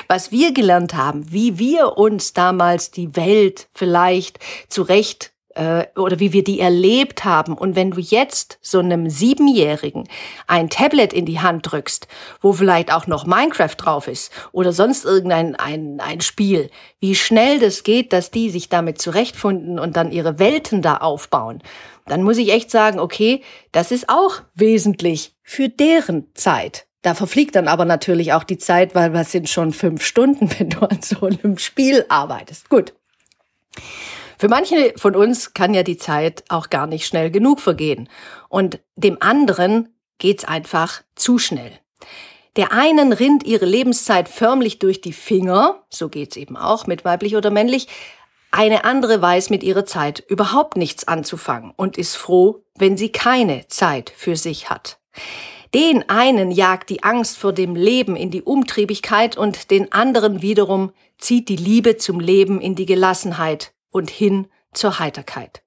was 0.08 0.32
wir 0.32 0.54
gelernt 0.54 0.94
haben, 0.94 1.32
wie 1.32 1.60
wir 1.60 1.98
uns 1.98 2.34
damals 2.34 2.92
die 2.92 3.16
Welt 3.16 3.68
vielleicht 3.74 4.40
zurecht 4.70 5.34
äh, 5.56 5.86
oder 5.96 6.20
wie 6.20 6.34
wir 6.34 6.44
die 6.44 6.60
erlebt 6.60 7.26
haben. 7.26 7.54
Und 7.54 7.76
wenn 7.76 7.92
du 7.92 8.00
jetzt 8.00 8.58
so 8.62 8.80
einem 8.80 9.10
Siebenjährigen 9.10 10.08
ein 10.48 10.70
Tablet 10.70 11.14
in 11.14 11.26
die 11.26 11.40
Hand 11.40 11.72
drückst, 11.72 12.08
wo 12.42 12.54
vielleicht 12.54 12.94
auch 12.94 13.08
noch 13.08 13.26
Minecraft 13.26 13.76
drauf 13.78 14.08
ist 14.08 14.32
oder 14.52 14.74
sonst 14.74 15.06
irgendein 15.06 15.56
ein, 15.56 16.00
ein 16.00 16.22
Spiel, 16.22 16.70
wie 17.00 17.16
schnell 17.16 17.60
das 17.60 17.84
geht, 17.84 18.14
dass 18.14 18.32
die 18.32 18.50
sich 18.50 18.70
damit 18.70 19.02
zurechtfinden 19.02 19.80
und 19.80 19.98
dann 19.98 20.12
ihre 20.12 20.40
Welten 20.40 20.82
da 20.82 20.98
aufbauen, 20.98 21.62
dann 22.06 22.24
muss 22.24 22.38
ich 22.38 22.52
echt 22.52 22.70
sagen, 22.70 23.00
okay, 23.00 23.42
das 23.72 23.92
ist 23.92 24.10
auch 24.10 24.42
wesentlich 24.56 25.36
für 25.42 25.70
deren 25.70 26.28
Zeit. 26.34 26.88
Da 27.04 27.14
verfliegt 27.14 27.56
dann 27.56 27.68
aber 27.68 27.86
natürlich 27.86 28.34
auch 28.34 28.46
die 28.46 28.58
Zeit, 28.58 28.96
weil 28.96 29.14
was 29.14 29.32
sind 29.32 29.50
schon 29.50 29.74
fünf 29.74 30.04
Stunden, 30.04 30.50
wenn 30.58 30.72
du 30.72 30.80
an 30.80 31.02
so 31.04 31.28
einem 31.28 31.60
Spiel 31.60 32.06
arbeitest. 32.10 32.70
Gut. 32.70 32.94
Für 34.40 34.48
manche 34.48 34.94
von 34.98 35.16
uns 35.16 35.54
kann 35.54 35.74
ja 35.74 35.84
die 35.84 35.98
Zeit 35.98 36.44
auch 36.50 36.70
gar 36.70 36.88
nicht 36.88 37.06
schnell 37.06 37.30
genug 37.30 37.60
vergehen. 37.60 38.10
Und 38.50 38.80
dem 38.96 39.18
anderen 39.22 39.90
geht's 40.18 40.46
einfach 40.46 41.04
zu 41.16 41.38
schnell. 41.38 41.72
Der 42.56 42.72
einen 42.72 43.14
rinnt 43.14 43.44
ihre 43.46 43.66
Lebenszeit 43.66 44.30
förmlich 44.30 44.80
durch 44.80 45.02
die 45.02 45.14
Finger, 45.14 45.84
so 45.90 46.08
geht's 46.08 46.38
eben 46.38 46.56
auch 46.56 46.88
mit 46.88 47.04
weiblich 47.04 47.36
oder 47.36 47.50
männlich. 47.50 47.88
Eine 48.52 48.86
andere 48.86 49.22
weiß 49.22 49.50
mit 49.50 49.64
ihrer 49.64 49.86
Zeit 49.86 50.24
überhaupt 50.28 50.78
nichts 50.78 51.08
anzufangen 51.08 51.74
und 51.76 51.98
ist 51.98 52.16
froh, 52.16 52.64
wenn 52.76 52.96
sie 52.96 53.12
keine 53.12 53.68
Zeit 53.68 54.14
für 54.16 54.36
sich 54.36 54.70
hat. 54.70 55.00
Den 55.74 56.08
einen 56.08 56.52
jagt 56.52 56.90
die 56.92 57.04
Angst 57.04 57.38
vor 57.38 57.52
dem 57.52 57.76
Leben 57.76 58.16
in 58.16 58.30
die 58.30 58.44
Umtriebigkeit 58.44 59.38
und 59.38 59.72
den 59.72 59.92
anderen 59.92 60.44
wiederum 60.44 60.92
zieht 61.18 61.50
die 61.50 61.56
Liebe 61.56 61.98
zum 61.98 62.20
Leben 62.20 62.62
in 62.62 62.76
die 62.76 62.86
Gelassenheit 62.86 63.74
und 63.90 64.12
hin 64.12 64.48
zur 64.74 65.00
Heiterkeit. 65.00 65.64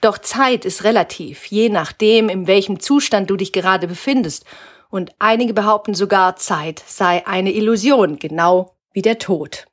Doch 0.00 0.18
Zeit 0.18 0.64
ist 0.64 0.84
relativ, 0.84 1.46
je 1.46 1.68
nachdem, 1.68 2.28
in 2.28 2.46
welchem 2.46 2.78
Zustand 2.78 3.30
du 3.30 3.36
dich 3.36 3.52
gerade 3.52 3.88
befindest. 3.88 4.44
Und 4.90 5.12
einige 5.18 5.54
behaupten 5.54 5.94
sogar, 5.94 6.36
Zeit 6.36 6.82
sei 6.86 7.26
eine 7.26 7.52
Illusion, 7.52 8.18
genau 8.18 8.76
wie 8.92 9.02
der 9.02 9.18
Tod. 9.18 9.66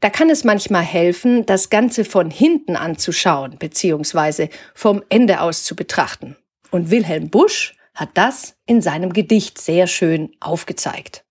Da 0.00 0.10
kann 0.10 0.28
es 0.28 0.44
manchmal 0.44 0.82
helfen, 0.82 1.46
das 1.46 1.70
Ganze 1.70 2.04
von 2.04 2.30
hinten 2.30 2.76
anzuschauen, 2.76 3.56
beziehungsweise 3.58 4.48
vom 4.74 5.02
Ende 5.08 5.40
aus 5.40 5.64
zu 5.64 5.76
betrachten. 5.76 6.36
Und 6.70 6.90
Wilhelm 6.90 7.30
Busch 7.30 7.74
hat 7.94 8.10
das 8.14 8.56
in 8.66 8.82
seinem 8.82 9.12
Gedicht 9.12 9.58
sehr 9.58 9.86
schön 9.86 10.36
aufgezeigt. 10.40 11.24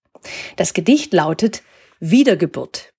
Das 0.55 0.74
Gedicht 0.74 1.13
lautet 1.13 1.63
Wiedergeburt. 2.00 2.93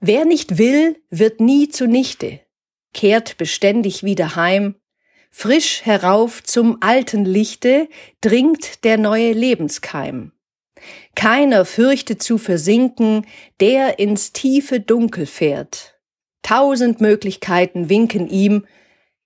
Wer 0.00 0.24
nicht 0.24 0.58
will, 0.58 1.00
wird 1.10 1.40
nie 1.40 1.68
zunichte, 1.68 2.40
kehrt 2.92 3.36
beständig 3.36 4.02
wieder 4.02 4.34
heim, 4.34 4.74
frisch 5.30 5.82
herauf 5.84 6.42
zum 6.42 6.78
alten 6.80 7.24
Lichte 7.24 7.88
dringt 8.20 8.84
der 8.84 8.98
neue 8.98 9.32
Lebenskeim. 9.32 10.32
Keiner 11.14 11.64
fürchtet 11.64 12.22
zu 12.22 12.38
versinken, 12.38 13.26
der 13.60 14.00
ins 14.00 14.32
tiefe 14.32 14.80
Dunkel 14.80 15.26
fährt. 15.26 15.98
Tausend 16.42 17.00
Möglichkeiten 17.00 17.88
winken 17.88 18.28
ihm, 18.28 18.66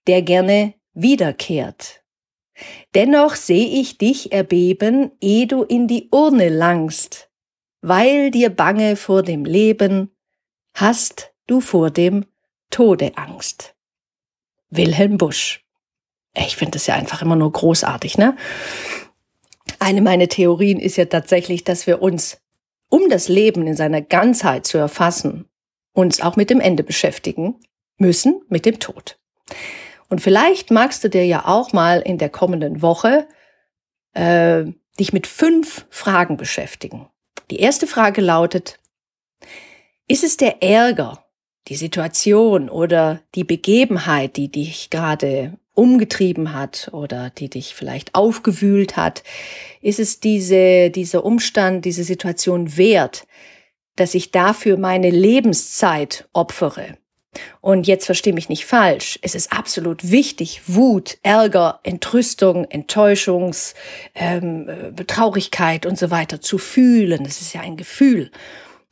der 0.06 0.20
gerne 0.20 0.74
wiederkehrt. 0.92 2.02
Dennoch 2.94 3.34
seh 3.34 3.80
ich 3.80 3.98
dich 3.98 4.32
erbeben, 4.32 5.12
eh 5.20 5.46
du 5.46 5.62
in 5.62 5.86
die 5.86 6.08
Urne 6.10 6.48
langst, 6.48 7.30
weil 7.82 8.30
dir 8.30 8.50
bange 8.50 8.96
vor 8.96 9.22
dem 9.22 9.44
Leben, 9.44 10.10
hast 10.74 11.32
du 11.46 11.60
vor 11.60 11.90
dem 11.90 12.24
Tode 12.70 13.16
Angst. 13.16 13.74
Wilhelm 14.70 15.18
Busch. 15.18 15.64
Ich 16.34 16.56
finde 16.56 16.72
das 16.72 16.86
ja 16.86 16.94
einfach 16.94 17.22
immer 17.22 17.36
nur 17.36 17.52
großartig, 17.52 18.18
ne? 18.18 18.36
Eine 19.78 20.02
meiner 20.02 20.28
Theorien 20.28 20.78
ist 20.78 20.96
ja 20.96 21.06
tatsächlich, 21.06 21.64
dass 21.64 21.86
wir 21.86 22.02
uns, 22.02 22.40
um 22.88 23.08
das 23.08 23.28
Leben 23.28 23.66
in 23.66 23.76
seiner 23.76 24.02
Ganzheit 24.02 24.66
zu 24.66 24.78
erfassen, 24.78 25.48
uns 25.92 26.20
auch 26.20 26.36
mit 26.36 26.50
dem 26.50 26.60
Ende 26.60 26.82
beschäftigen 26.82 27.56
müssen, 27.98 28.42
mit 28.48 28.66
dem 28.66 28.78
Tod. 28.78 29.18
Und 30.08 30.20
vielleicht 30.20 30.70
magst 30.70 31.02
du 31.04 31.10
dir 31.10 31.24
ja 31.26 31.46
auch 31.46 31.72
mal 31.72 32.00
in 32.00 32.18
der 32.18 32.28
kommenden 32.28 32.82
Woche 32.82 33.26
äh, 34.14 34.64
dich 34.98 35.12
mit 35.12 35.26
fünf 35.26 35.86
Fragen 35.90 36.36
beschäftigen. 36.36 37.08
Die 37.50 37.60
erste 37.60 37.86
Frage 37.86 38.20
lautet, 38.20 38.78
ist 40.08 40.24
es 40.24 40.36
der 40.36 40.62
Ärger, 40.62 41.24
die 41.68 41.76
Situation 41.76 42.68
oder 42.68 43.20
die 43.34 43.44
Begebenheit, 43.44 44.36
die 44.36 44.50
dich 44.50 44.90
gerade 44.90 45.58
umgetrieben 45.74 46.54
hat 46.54 46.88
oder 46.92 47.30
die 47.30 47.50
dich 47.50 47.74
vielleicht 47.74 48.14
aufgewühlt 48.14 48.96
hat? 48.96 49.22
Ist 49.80 50.00
es 50.00 50.20
diese, 50.20 50.90
dieser 50.90 51.24
Umstand, 51.24 51.84
diese 51.84 52.04
Situation 52.04 52.76
wert, 52.76 53.26
dass 53.96 54.14
ich 54.14 54.30
dafür 54.30 54.78
meine 54.78 55.10
Lebenszeit 55.10 56.28
opfere? 56.32 56.96
Und 57.60 57.86
jetzt 57.86 58.06
verstehe 58.06 58.32
mich 58.32 58.48
nicht 58.48 58.66
falsch. 58.66 59.18
Es 59.22 59.34
ist 59.34 59.52
absolut 59.52 60.10
wichtig, 60.10 60.62
Wut, 60.66 61.18
Ärger, 61.22 61.80
Entrüstung, 61.82 62.64
Enttäuschungs, 62.64 63.74
ähm, 64.14 64.68
äh, 64.68 65.04
Traurigkeit 65.04 65.86
und 65.86 65.98
so 65.98 66.10
weiter 66.10 66.40
zu 66.40 66.58
fühlen. 66.58 67.24
Das 67.24 67.40
ist 67.40 67.54
ja 67.54 67.60
ein 67.60 67.76
Gefühl. 67.76 68.30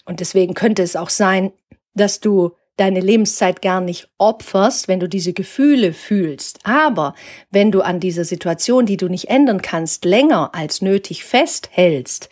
Und 0.04 0.20
deswegen 0.20 0.54
könnte 0.54 0.82
es 0.82 0.96
auch 0.96 1.10
sein, 1.10 1.52
dass 1.94 2.20
du 2.20 2.52
deine 2.76 3.00
Lebenszeit 3.00 3.62
gar 3.62 3.80
nicht 3.80 4.08
opferst, 4.18 4.88
wenn 4.88 5.00
du 5.00 5.08
diese 5.08 5.32
Gefühle 5.32 5.92
fühlst. 5.92 6.58
Aber 6.64 7.14
wenn 7.50 7.70
du 7.70 7.82
an 7.82 8.00
dieser 8.00 8.24
Situation, 8.24 8.86
die 8.86 8.96
du 8.96 9.08
nicht 9.08 9.28
ändern 9.28 9.62
kannst, 9.62 10.04
länger 10.04 10.54
als 10.54 10.82
nötig 10.82 11.24
festhältst, 11.24 12.28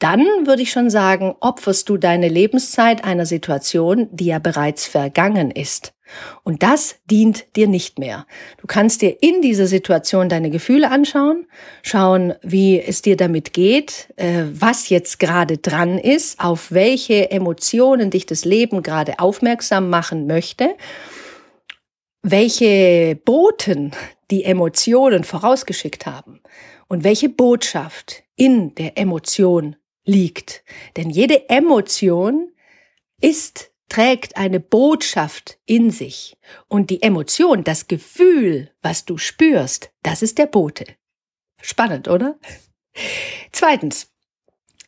dann 0.00 0.20
würde 0.46 0.62
ich 0.62 0.72
schon 0.72 0.90
sagen, 0.90 1.36
opferst 1.40 1.88
du 1.88 1.96
deine 1.96 2.28
Lebenszeit 2.28 3.04
einer 3.04 3.26
Situation, 3.26 4.08
die 4.10 4.26
ja 4.26 4.38
bereits 4.38 4.86
vergangen 4.86 5.50
ist. 5.50 5.92
Und 6.42 6.62
das 6.62 6.96
dient 7.08 7.54
dir 7.54 7.68
nicht 7.68 7.98
mehr. 7.98 8.26
Du 8.60 8.66
kannst 8.66 9.02
dir 9.02 9.22
in 9.22 9.42
dieser 9.42 9.66
Situation 9.66 10.28
deine 10.28 10.50
Gefühle 10.50 10.90
anschauen, 10.90 11.46
schauen, 11.82 12.34
wie 12.42 12.80
es 12.80 13.02
dir 13.02 13.16
damit 13.16 13.52
geht, 13.52 14.08
äh, 14.16 14.44
was 14.52 14.88
jetzt 14.88 15.20
gerade 15.20 15.58
dran 15.58 15.98
ist, 15.98 16.40
auf 16.40 16.72
welche 16.72 17.30
Emotionen 17.30 18.10
dich 18.10 18.26
das 18.26 18.44
Leben 18.44 18.82
gerade 18.82 19.20
aufmerksam 19.20 19.88
machen 19.88 20.26
möchte, 20.26 20.74
welche 22.22 23.18
Boten 23.24 23.92
die 24.30 24.44
Emotionen 24.44 25.24
vorausgeschickt 25.24 26.06
haben 26.06 26.40
und 26.88 27.04
welche 27.04 27.28
Botschaft 27.28 28.24
in 28.36 28.74
der 28.74 28.98
Emotion 28.98 29.76
liegt. 30.04 30.64
Denn 30.96 31.10
jede 31.10 31.48
Emotion 31.48 32.52
ist 33.20 33.70
trägt 33.90 34.36
eine 34.36 34.60
Botschaft 34.60 35.58
in 35.66 35.90
sich. 35.90 36.38
Und 36.68 36.88
die 36.88 37.02
Emotion, 37.02 37.64
das 37.64 37.88
Gefühl, 37.88 38.70
was 38.80 39.04
du 39.04 39.18
spürst, 39.18 39.90
das 40.02 40.22
ist 40.22 40.38
der 40.38 40.46
Bote. 40.46 40.86
Spannend, 41.60 42.08
oder? 42.08 42.38
Zweitens, 43.52 44.10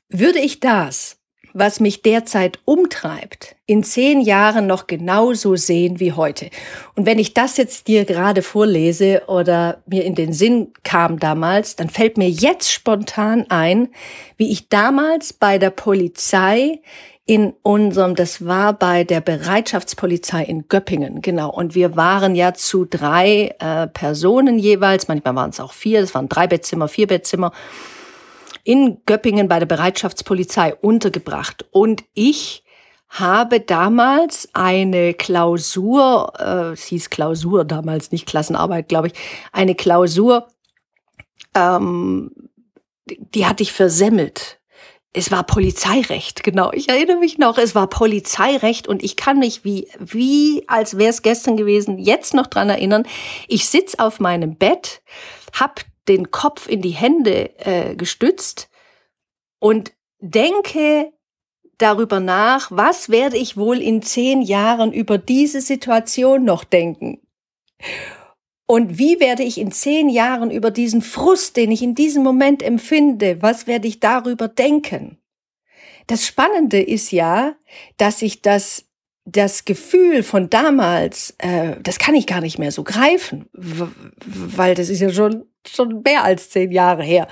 würde 0.08 0.38
ich 0.38 0.60
das, 0.60 1.18
was 1.54 1.80
mich 1.80 2.02
derzeit 2.02 2.58
umtreibt, 2.64 3.56
in 3.66 3.82
zehn 3.84 4.20
Jahren 4.20 4.66
noch 4.66 4.86
genauso 4.86 5.56
sehen 5.56 6.00
wie 6.00 6.12
heute. 6.12 6.50
Und 6.94 7.06
wenn 7.06 7.18
ich 7.18 7.34
das 7.34 7.56
jetzt 7.56 7.88
dir 7.88 8.04
gerade 8.04 8.42
vorlese 8.42 9.22
oder 9.26 9.82
mir 9.86 10.04
in 10.04 10.14
den 10.14 10.32
Sinn 10.32 10.72
kam 10.82 11.18
damals, 11.18 11.76
dann 11.76 11.88
fällt 11.88 12.18
mir 12.18 12.28
jetzt 12.28 12.70
spontan 12.70 13.46
ein, 13.48 13.88
wie 14.36 14.50
ich 14.50 14.68
damals 14.68 15.32
bei 15.32 15.58
der 15.58 15.70
Polizei 15.70 16.80
in 17.24 17.52
unserem, 17.62 18.16
das 18.16 18.44
war 18.44 18.72
bei 18.72 19.04
der 19.04 19.20
Bereitschaftspolizei 19.20 20.42
in 20.42 20.66
Göppingen, 20.66 21.22
genau. 21.22 21.50
Und 21.50 21.74
wir 21.74 21.96
waren 21.96 22.34
ja 22.34 22.52
zu 22.52 22.84
drei 22.84 23.54
äh, 23.60 23.86
Personen 23.86 24.58
jeweils, 24.58 25.06
manchmal 25.06 25.36
waren 25.36 25.50
es 25.50 25.60
auch 25.60 25.72
vier, 25.72 26.00
es 26.00 26.14
waren 26.14 26.28
drei 26.28 26.48
Bettzimmer, 26.48 26.88
vier 26.88 27.06
Bettzimmer, 27.06 27.52
in 28.64 28.98
Göppingen 29.06 29.48
bei 29.48 29.58
der 29.58 29.66
Bereitschaftspolizei 29.66 30.74
untergebracht. 30.74 31.66
Und 31.70 32.04
ich 32.14 32.64
habe 33.08 33.60
damals 33.60 34.48
eine 34.54 35.14
Klausur, 35.14 36.32
äh, 36.38 36.72
es 36.72 36.84
hieß 36.84 37.10
Klausur 37.10 37.64
damals, 37.64 38.10
nicht 38.12 38.26
Klassenarbeit, 38.26 38.88
glaube 38.88 39.08
ich, 39.08 39.14
eine 39.52 39.74
Klausur, 39.74 40.48
ähm, 41.54 42.30
die 43.06 43.46
hatte 43.46 43.62
ich 43.62 43.72
versemmelt 43.72 44.62
es 45.14 45.30
war 45.30 45.44
Polizeirecht, 45.44 46.42
genau. 46.42 46.72
Ich 46.72 46.88
erinnere 46.88 47.18
mich 47.18 47.36
noch, 47.36 47.58
es 47.58 47.74
war 47.74 47.86
Polizeirecht 47.86 48.88
und 48.88 49.02
ich 49.02 49.16
kann 49.16 49.38
mich 49.38 49.64
wie, 49.64 49.88
wie 49.98 50.64
als 50.68 50.96
wäre 50.96 51.10
es 51.10 51.22
gestern 51.22 51.56
gewesen, 51.56 51.98
jetzt 51.98 52.32
noch 52.32 52.46
dran 52.46 52.70
erinnern. 52.70 53.04
Ich 53.46 53.68
sitz 53.68 53.96
auf 53.96 54.20
meinem 54.20 54.56
Bett, 54.56 55.02
hab 55.52 55.82
den 56.08 56.30
Kopf 56.30 56.68
in 56.68 56.82
die 56.82 56.90
Hände 56.90 57.56
äh, 57.58 57.94
gestützt 57.96 58.68
und 59.58 59.92
denke 60.18 61.12
darüber 61.78 62.20
nach, 62.20 62.70
was 62.70 63.08
werde 63.08 63.36
ich 63.36 63.56
wohl 63.56 63.80
in 63.80 64.02
zehn 64.02 64.42
Jahren 64.42 64.92
über 64.92 65.18
diese 65.18 65.60
Situation 65.60 66.44
noch 66.44 66.64
denken? 66.64 67.20
Und 68.66 68.98
wie 68.98 69.20
werde 69.20 69.42
ich 69.42 69.58
in 69.58 69.72
zehn 69.72 70.08
Jahren 70.08 70.50
über 70.50 70.70
diesen 70.70 71.02
Frust, 71.02 71.56
den 71.56 71.70
ich 71.70 71.82
in 71.82 71.94
diesem 71.94 72.22
Moment 72.22 72.62
empfinde, 72.62 73.42
was 73.42 73.66
werde 73.66 73.88
ich 73.88 74.00
darüber 74.00 74.48
denken? 74.48 75.18
Das 76.06 76.26
Spannende 76.26 76.80
ist 76.80 77.12
ja, 77.12 77.54
dass 77.96 78.22
ich 78.22 78.42
das, 78.42 78.86
das 79.24 79.64
Gefühl 79.64 80.22
von 80.22 80.48
damals, 80.48 81.34
äh, 81.38 81.76
das 81.82 81.98
kann 81.98 82.14
ich 82.14 82.26
gar 82.26 82.40
nicht 82.40 82.58
mehr 82.58 82.72
so 82.72 82.82
greifen, 82.82 83.48
weil 83.52 84.74
das 84.74 84.88
ist 84.88 85.00
ja 85.00 85.12
schon, 85.12 85.44
schon 85.68 86.02
mehr 86.02 86.24
als 86.24 86.50
zehn 86.50 86.72
Jahre 86.72 87.02
her. 87.02 87.28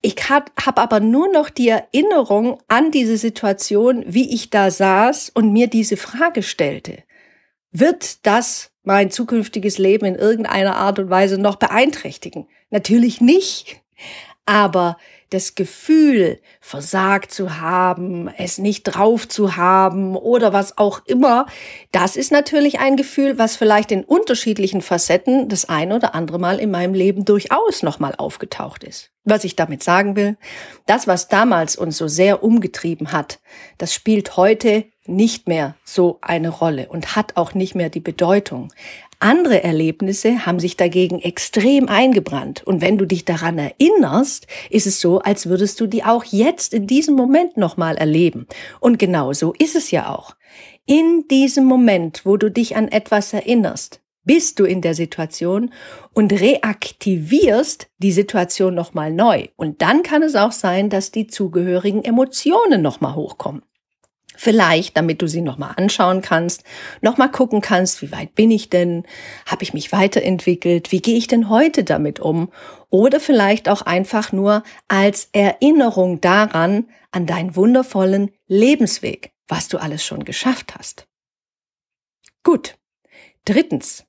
Ich 0.00 0.16
habe 0.28 0.50
aber 0.80 1.00
nur 1.00 1.30
noch 1.30 1.48
die 1.48 1.68
Erinnerung 1.68 2.58
an 2.66 2.90
diese 2.90 3.16
Situation, 3.16 4.04
wie 4.06 4.34
ich 4.34 4.50
da 4.50 4.70
saß 4.70 5.30
und 5.30 5.52
mir 5.52 5.68
diese 5.68 5.96
Frage 5.96 6.42
stellte. 6.42 7.04
Wird 7.70 8.26
das 8.26 8.72
mein 8.82 9.12
zukünftiges 9.12 9.78
Leben 9.78 10.04
in 10.06 10.14
irgendeiner 10.16 10.76
Art 10.76 10.98
und 10.98 11.08
Weise 11.08 11.38
noch 11.38 11.54
beeinträchtigen? 11.56 12.48
Natürlich 12.70 13.20
nicht. 13.20 13.80
Aber 14.44 14.96
das 15.32 15.54
Gefühl, 15.54 16.40
versagt 16.60 17.32
zu 17.32 17.60
haben, 17.60 18.28
es 18.36 18.58
nicht 18.58 18.84
drauf 18.84 19.26
zu 19.28 19.56
haben 19.56 20.16
oder 20.16 20.52
was 20.52 20.76
auch 20.76 21.00
immer, 21.06 21.46
das 21.90 22.16
ist 22.16 22.32
natürlich 22.32 22.80
ein 22.80 22.96
Gefühl, 22.96 23.38
was 23.38 23.56
vielleicht 23.56 23.92
in 23.92 24.04
unterschiedlichen 24.04 24.82
Facetten 24.82 25.48
das 25.48 25.68
ein 25.68 25.92
oder 25.92 26.14
andere 26.14 26.38
Mal 26.38 26.58
in 26.58 26.70
meinem 26.70 26.94
Leben 26.94 27.24
durchaus 27.24 27.82
nochmal 27.82 28.14
aufgetaucht 28.16 28.84
ist. 28.84 29.10
Was 29.24 29.44
ich 29.44 29.56
damit 29.56 29.82
sagen 29.82 30.16
will, 30.16 30.36
das, 30.86 31.06
was 31.06 31.28
damals 31.28 31.76
uns 31.76 31.96
so 31.96 32.08
sehr 32.08 32.42
umgetrieben 32.42 33.12
hat, 33.12 33.38
das 33.78 33.94
spielt 33.94 34.36
heute 34.36 34.84
nicht 35.06 35.48
mehr 35.48 35.74
so 35.84 36.18
eine 36.20 36.48
Rolle 36.48 36.88
und 36.88 37.16
hat 37.16 37.36
auch 37.36 37.54
nicht 37.54 37.74
mehr 37.74 37.90
die 37.90 38.00
Bedeutung. 38.00 38.72
Andere 39.22 39.62
Erlebnisse 39.62 40.46
haben 40.46 40.58
sich 40.58 40.76
dagegen 40.76 41.20
extrem 41.20 41.88
eingebrannt. 41.88 42.64
Und 42.66 42.80
wenn 42.80 42.98
du 42.98 43.06
dich 43.06 43.24
daran 43.24 43.56
erinnerst, 43.56 44.48
ist 44.68 44.88
es 44.88 45.00
so, 45.00 45.20
als 45.20 45.46
würdest 45.46 45.80
du 45.80 45.86
die 45.86 46.02
auch 46.02 46.24
jetzt 46.24 46.74
in 46.74 46.88
diesem 46.88 47.14
Moment 47.14 47.56
nochmal 47.56 47.96
erleben. 47.96 48.48
Und 48.80 48.98
genau 48.98 49.32
so 49.32 49.52
ist 49.56 49.76
es 49.76 49.92
ja 49.92 50.12
auch. 50.12 50.34
In 50.86 51.28
diesem 51.30 51.64
Moment, 51.64 52.26
wo 52.26 52.36
du 52.36 52.50
dich 52.50 52.74
an 52.74 52.88
etwas 52.88 53.32
erinnerst, 53.32 54.00
bist 54.24 54.58
du 54.58 54.64
in 54.64 54.80
der 54.80 54.94
Situation 54.94 55.72
und 56.12 56.32
reaktivierst 56.32 57.88
die 57.98 58.12
Situation 58.12 58.74
nochmal 58.74 59.12
neu. 59.12 59.46
Und 59.54 59.82
dann 59.82 60.02
kann 60.02 60.22
es 60.22 60.34
auch 60.34 60.52
sein, 60.52 60.90
dass 60.90 61.12
die 61.12 61.28
zugehörigen 61.28 62.04
Emotionen 62.04 62.82
nochmal 62.82 63.14
hochkommen. 63.14 63.62
Vielleicht, 64.44 64.96
damit 64.96 65.22
du 65.22 65.28
sie 65.28 65.40
nochmal 65.40 65.74
anschauen 65.76 66.20
kannst, 66.20 66.64
nochmal 67.00 67.30
gucken 67.30 67.60
kannst, 67.60 68.02
wie 68.02 68.10
weit 68.10 68.34
bin 68.34 68.50
ich 68.50 68.70
denn? 68.70 69.06
Habe 69.46 69.62
ich 69.62 69.72
mich 69.72 69.92
weiterentwickelt? 69.92 70.90
Wie 70.90 71.00
gehe 71.00 71.16
ich 71.16 71.28
denn 71.28 71.48
heute 71.48 71.84
damit 71.84 72.18
um? 72.18 72.50
Oder 72.90 73.20
vielleicht 73.20 73.68
auch 73.68 73.82
einfach 73.82 74.32
nur 74.32 74.64
als 74.88 75.28
Erinnerung 75.30 76.20
daran, 76.20 76.88
an 77.12 77.26
deinen 77.26 77.54
wundervollen 77.54 78.32
Lebensweg, 78.48 79.32
was 79.46 79.68
du 79.68 79.78
alles 79.78 80.04
schon 80.04 80.24
geschafft 80.24 80.74
hast. 80.76 81.06
Gut. 82.42 82.76
Drittens. 83.44 84.04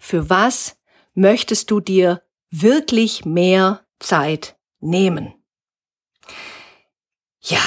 Für 0.00 0.28
was 0.28 0.76
möchtest 1.14 1.70
du 1.70 1.78
dir 1.78 2.24
wirklich 2.50 3.24
mehr 3.24 3.86
Zeit 4.00 4.56
nehmen? 4.80 5.34
Ja, 7.40 7.62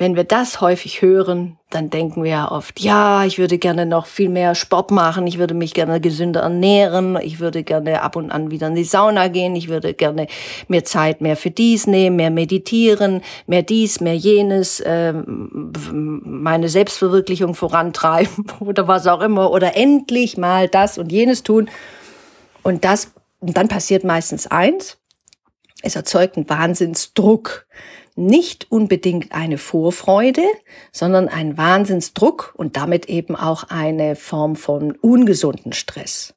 wenn 0.00 0.16
wir 0.16 0.24
das 0.24 0.62
häufig 0.62 1.02
hören, 1.02 1.58
dann 1.68 1.90
denken 1.90 2.24
wir 2.24 2.30
ja 2.30 2.50
oft, 2.50 2.80
ja, 2.80 3.26
ich 3.26 3.38
würde 3.38 3.58
gerne 3.58 3.84
noch 3.84 4.06
viel 4.06 4.30
mehr 4.30 4.54
Sport 4.54 4.90
machen, 4.90 5.26
ich 5.26 5.36
würde 5.36 5.52
mich 5.52 5.74
gerne 5.74 6.00
gesünder 6.00 6.40
ernähren, 6.40 7.18
ich 7.20 7.38
würde 7.38 7.62
gerne 7.62 8.00
ab 8.00 8.16
und 8.16 8.30
an 8.30 8.50
wieder 8.50 8.68
in 8.68 8.76
die 8.76 8.84
Sauna 8.84 9.28
gehen, 9.28 9.54
ich 9.54 9.68
würde 9.68 9.92
gerne 9.92 10.26
mehr 10.68 10.84
Zeit 10.84 11.20
mehr 11.20 11.36
für 11.36 11.50
dies 11.50 11.86
nehmen, 11.86 12.16
mehr 12.16 12.30
meditieren, 12.30 13.20
mehr 13.46 13.62
dies, 13.62 14.00
mehr 14.00 14.16
jenes, 14.16 14.80
äh, 14.80 15.12
meine 15.12 16.70
Selbstverwirklichung 16.70 17.54
vorantreiben 17.54 18.46
oder 18.60 18.88
was 18.88 19.06
auch 19.06 19.20
immer 19.20 19.50
oder 19.50 19.76
endlich 19.76 20.38
mal 20.38 20.66
das 20.66 20.96
und 20.96 21.12
jenes 21.12 21.42
tun. 21.42 21.68
Und 22.62 22.86
das, 22.86 23.12
und 23.40 23.54
dann 23.54 23.68
passiert 23.68 24.04
meistens 24.04 24.46
eins, 24.46 24.96
es 25.82 25.94
erzeugt 25.94 26.38
einen 26.38 26.48
Wahnsinnsdruck 26.48 27.66
nicht 28.16 28.70
unbedingt 28.70 29.32
eine 29.32 29.58
Vorfreude, 29.58 30.44
sondern 30.92 31.28
ein 31.28 31.56
Wahnsinnsdruck 31.56 32.54
und 32.56 32.76
damit 32.76 33.06
eben 33.06 33.36
auch 33.36 33.64
eine 33.64 34.16
Form 34.16 34.56
von 34.56 34.92
ungesunden 34.92 35.72
Stress. 35.72 36.34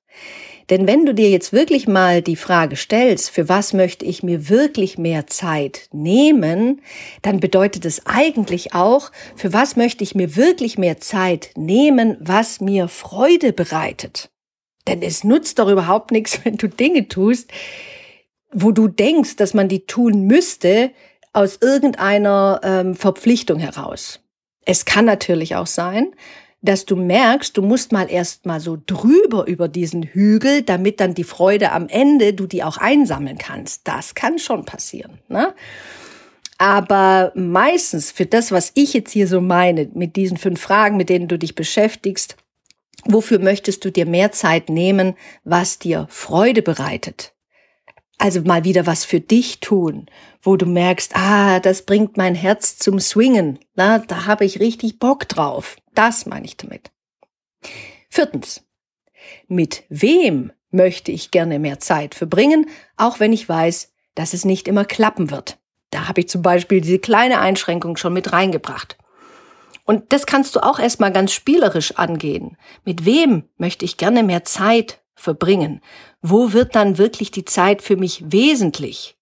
Denn 0.70 0.88
wenn 0.88 1.06
du 1.06 1.14
dir 1.14 1.30
jetzt 1.30 1.52
wirklich 1.52 1.88
mal 1.88 2.22
die 2.22 2.36
Frage 2.36 2.76
stellst, 2.76 3.30
für 3.30 3.50
was 3.50 3.74
möchte 3.74 4.06
ich 4.06 4.24
mir 4.24 4.50
wirklich 4.50 4.98
mehr 4.98 5.28
Zeit 5.28 5.90
nehmen, 5.92 6.82
dann 7.22 7.40
bedeutet 7.40 7.86
es 7.86 8.06
eigentlich 8.06 8.74
auch, 8.74 9.12
für 9.36 9.52
was 9.52 9.76
möchte 9.76 10.04
ich 10.04 10.16
mir 10.16 10.36
wirklich 10.36 10.78
mehr 10.78 11.00
Zeit 11.00 11.52
nehmen, 11.56 12.18
was 12.20 12.62
mir 12.62 12.88
Freude 12.88 13.52
bereitet. 13.52 14.30
Denn 14.88 15.02
es 15.02 15.24
nutzt 15.24 15.60
doch 15.60 15.70
überhaupt 15.70 16.12
nichts, 16.12 16.40
wenn 16.46 16.58
du 16.58 16.68
Dinge 16.68 17.08
tust, 17.08 17.52
wo 18.52 18.72
du 18.72 18.88
denkst, 18.88 19.36
dass 19.36 19.54
man 19.54 19.68
die 19.68 19.86
tun 19.86 20.26
müsste, 20.28 20.92
aus 21.34 21.58
irgendeiner 21.62 22.62
ähm, 22.64 22.96
Verpflichtung 22.96 23.60
heraus. 23.60 24.20
Es 24.66 24.86
kann 24.86 25.06
natürlich 25.06 25.56
auch 25.56 25.68
sein, 25.68 26.14
dass 26.62 26.86
du 26.86 26.96
merkst, 26.96 27.58
du 27.58 27.62
musst 27.62 27.92
mal 27.92 28.10
erst 28.10 28.46
mal 28.46 28.62
so 28.62 28.78
drüber 28.84 29.46
über 29.48 29.68
diesen 29.68 30.04
Hügel, 30.04 30.62
damit 30.62 31.02
dann 31.02 31.14
die 31.14 31.26
Freude 31.26 31.74
am 31.74 31.90
Ende 31.90 32.34
du 32.34 32.48
die 32.48 32.64
auch 32.64 32.78
einsammeln 32.78 33.38
kannst. 33.38 33.86
Das 33.86 34.16
kann 34.16 34.40
schon 34.40 34.64
passieren. 34.64 35.20
Ne? 35.28 35.54
Aber 36.58 37.34
meistens 37.36 38.12
für 38.12 38.26
das, 38.26 38.54
was 38.54 38.72
ich 38.76 38.94
jetzt 38.94 39.12
hier 39.12 39.28
so 39.28 39.42
meine, 39.42 39.90
mit 39.94 40.16
diesen 40.16 40.38
fünf 40.38 40.62
Fragen, 40.62 40.96
mit 40.96 41.10
denen 41.10 41.28
du 41.28 41.38
dich 41.38 41.56
beschäftigst, 41.56 42.38
wofür 43.04 43.40
möchtest 43.40 43.84
du 43.84 43.92
dir 43.92 44.06
mehr 44.06 44.32
Zeit 44.32 44.70
nehmen, 44.70 45.16
was 45.44 45.80
dir 45.80 46.08
Freude 46.10 46.62
bereitet? 46.62 47.34
Also 48.18 48.42
mal 48.42 48.64
wieder 48.64 48.86
was 48.86 49.04
für 49.04 49.20
dich 49.20 49.60
tun, 49.60 50.06
wo 50.44 50.58
du 50.58 50.66
merkst, 50.66 51.16
ah, 51.16 51.60
das 51.62 51.84
bringt 51.84 52.18
mein 52.18 52.36
Herz 52.36 52.78
zum 52.78 53.00
Swingen. 53.00 53.60
Na, 53.76 54.00
da 54.00 54.26
habe 54.26 54.46
ich 54.46 54.60
richtig 54.60 55.00
Bock 55.00 55.28
drauf. 55.28 55.78
Das 55.96 56.26
meine 56.26 56.46
ich 56.46 56.58
damit. 56.58 56.92
Viertens. 58.10 58.64
Mit 59.48 59.84
wem 59.90 60.52
möchte 60.70 61.12
ich 61.12 61.32
gerne 61.32 61.60
mehr 61.60 61.80
Zeit 61.80 62.14
verbringen, 62.14 62.70
auch 62.98 63.20
wenn 63.22 63.32
ich 63.32 63.48
weiß, 63.48 63.94
dass 64.16 64.34
es 64.34 64.44
nicht 64.44 64.68
immer 64.68 64.86
klappen 64.86 65.32
wird. 65.32 65.58
Da 65.92 66.08
habe 66.08 66.22
ich 66.22 66.30
zum 66.30 66.42
Beispiel 66.42 66.82
diese 66.82 67.00
kleine 67.00 67.40
Einschränkung 67.40 67.96
schon 67.96 68.14
mit 68.14 68.34
reingebracht. 68.34 68.98
Und 69.86 70.12
das 70.12 70.26
kannst 70.26 70.56
du 70.56 70.62
auch 70.62 70.80
erstmal 70.80 71.12
ganz 71.12 71.32
spielerisch 71.34 71.96
angehen. 71.96 72.58
Mit 72.84 73.06
wem 73.06 73.44
möchte 73.58 73.86
ich 73.86 73.98
gerne 73.98 74.24
mehr 74.24 74.44
Zeit 74.44 75.02
verbringen? 75.16 75.82
Wo 76.22 76.52
wird 76.54 76.76
dann 76.76 76.98
wirklich 76.98 77.32
die 77.32 77.46
Zeit 77.46 77.82
für 77.82 77.96
mich 77.96 78.24
wesentlich? 78.28 79.18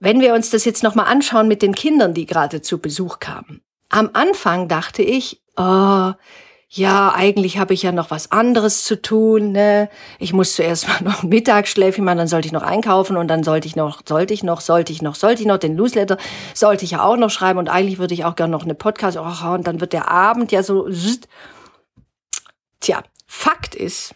Wenn 0.00 0.20
wir 0.20 0.34
uns 0.34 0.50
das 0.50 0.64
jetzt 0.64 0.82
nochmal 0.82 1.06
anschauen 1.06 1.48
mit 1.48 1.62
den 1.62 1.74
Kindern, 1.74 2.14
die 2.14 2.26
gerade 2.26 2.62
zu 2.62 2.78
Besuch 2.78 3.18
kamen. 3.18 3.62
Am 3.88 4.10
Anfang 4.12 4.68
dachte 4.68 5.02
ich, 5.02 5.42
oh, 5.56 6.12
ja, 6.70 7.12
eigentlich 7.14 7.56
habe 7.56 7.72
ich 7.72 7.82
ja 7.82 7.92
noch 7.92 8.10
was 8.10 8.30
anderes 8.30 8.84
zu 8.84 9.00
tun. 9.00 9.52
Ne? 9.52 9.88
Ich 10.18 10.34
muss 10.34 10.54
zuerst 10.54 10.86
mal 10.86 11.00
noch 11.04 11.22
ein 11.22 11.30
Mittagsschläfchen 11.30 12.04
machen, 12.04 12.18
dann 12.18 12.28
sollte 12.28 12.46
ich 12.46 12.52
noch 12.52 12.62
einkaufen 12.62 13.16
und 13.16 13.28
dann 13.28 13.42
sollte 13.42 13.66
ich 13.66 13.74
noch, 13.74 14.02
sollte 14.06 14.34
ich 14.34 14.42
noch, 14.42 14.60
sollte 14.60 14.92
ich 14.92 15.00
noch, 15.00 15.14
sollte 15.14 15.42
ich 15.42 15.48
noch 15.48 15.58
den 15.58 15.74
Newsletter, 15.74 16.18
sollte 16.54 16.84
ich 16.84 16.92
ja 16.92 17.02
auch 17.02 17.16
noch 17.16 17.30
schreiben 17.30 17.58
und 17.58 17.68
eigentlich 17.68 17.98
würde 17.98 18.14
ich 18.14 18.24
auch 18.24 18.36
gerne 18.36 18.52
noch 18.52 18.64
eine 18.64 18.74
Podcast. 18.74 19.16
Oh, 19.16 19.48
und 19.48 19.66
dann 19.66 19.80
wird 19.80 19.94
der 19.94 20.10
Abend 20.10 20.52
ja 20.52 20.62
so. 20.62 20.88
Tja, 22.80 23.02
Fakt 23.26 23.74
ist, 23.74 24.14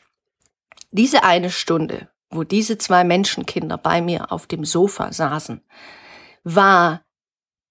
diese 0.91 1.25
eine 1.25 1.51
Stunde, 1.51 2.09
wo 2.33 2.45
diese 2.45 2.79
zwei 2.79 3.05
Menschenkinder 3.05 3.79
bei 3.79 4.01
mir 4.01 4.33
auf 4.33 4.47
dem 4.47 4.65
Sofa 4.65 5.13
saßen, 5.13 5.63
war 6.45 7.03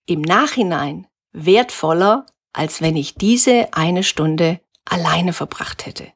im 0.06 0.21
Nachhinein 0.21 1.08
wertvoller, 1.32 2.26
als 2.54 2.82
wenn 2.82 2.95
ich 2.95 3.15
diese 3.15 3.74
eine 3.74 4.04
Stunde 4.04 4.60
alleine 4.86 5.34
verbracht 5.34 5.86
hätte. 5.86 6.12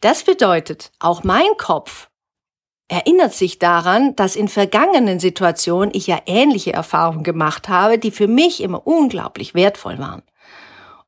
Das 0.00 0.24
bedeutet, 0.24 0.92
auch 0.98 1.24
mein 1.24 1.56
Kopf 1.58 2.08
erinnert 2.88 3.34
sich 3.34 3.58
daran, 3.58 4.14
dass 4.16 4.36
in 4.36 4.48
vergangenen 4.48 5.18
Situationen 5.18 5.90
ich 5.92 6.06
ja 6.06 6.20
ähnliche 6.26 6.72
Erfahrungen 6.72 7.24
gemacht 7.24 7.68
habe, 7.68 7.98
die 7.98 8.10
für 8.10 8.28
mich 8.28 8.62
immer 8.62 8.86
unglaublich 8.86 9.54
wertvoll 9.54 9.98
waren. 9.98 10.22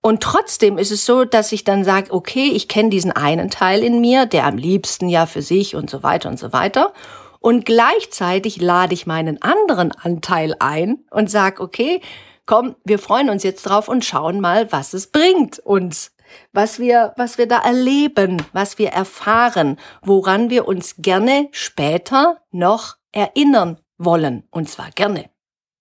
Und 0.01 0.23
trotzdem 0.23 0.79
ist 0.79 0.93
es 0.93 1.05
so, 1.05 1.25
dass 1.25 1.53
ich 1.53 1.65
dann 1.65 1.85
sage, 1.85 2.13
okay, 2.13 2.51
ich 2.55 2.69
kenne 2.69 2.89
diesen 2.89 3.13
einen 3.13 3.51
Teil 3.51 3.83
in 3.83 4.01
mir, 4.01 4.27
der 4.27 4.47
am 4.47 4.57
liebsten 4.57 5.09
ja 5.09 5.27
für 5.27 5.43
sich 5.43 5.75
und 5.75 5.91
so 5.91 6.03
weiter 6.03 6.29
und 6.29 6.39
so 6.39 6.53
weiter. 6.53 6.93
Und 7.41 7.65
gleichzeitig 7.65 8.61
lade 8.61 8.95
ich 8.95 9.07
meinen 9.07 9.43
anderen 9.43 9.93
Anteil 9.93 10.55
ein 10.59 11.05
und 11.11 11.31
sage, 11.31 11.63
okay, 11.63 12.01
komm, 12.47 12.77
wir 12.85 12.99
freuen 12.99 13.31
uns 13.31 13.43
jetzt 13.43 13.63
drauf 13.65 13.89
und 13.89 14.05
schauen 14.05 14.41
mal, 14.41 14.73
was 14.73 14.95
es 14.95 15.09
bringt 15.09 15.59
uns. 15.59 16.13
Was 16.53 16.79
wir, 16.79 17.15
was 17.17 17.39
wir 17.39 17.49
da 17.49 17.59
erleben, 17.59 18.43
was 18.53 18.79
wir 18.79 18.91
erfahren, 18.91 19.79
woran 20.03 20.51
wir 20.51 20.69
uns 20.69 20.97
gerne 20.99 21.49
später 21.53 22.43
noch 22.51 22.97
erinnern 23.13 23.81
wollen. 23.97 24.47
Und 24.51 24.69
zwar 24.69 24.91
gerne. 24.91 25.31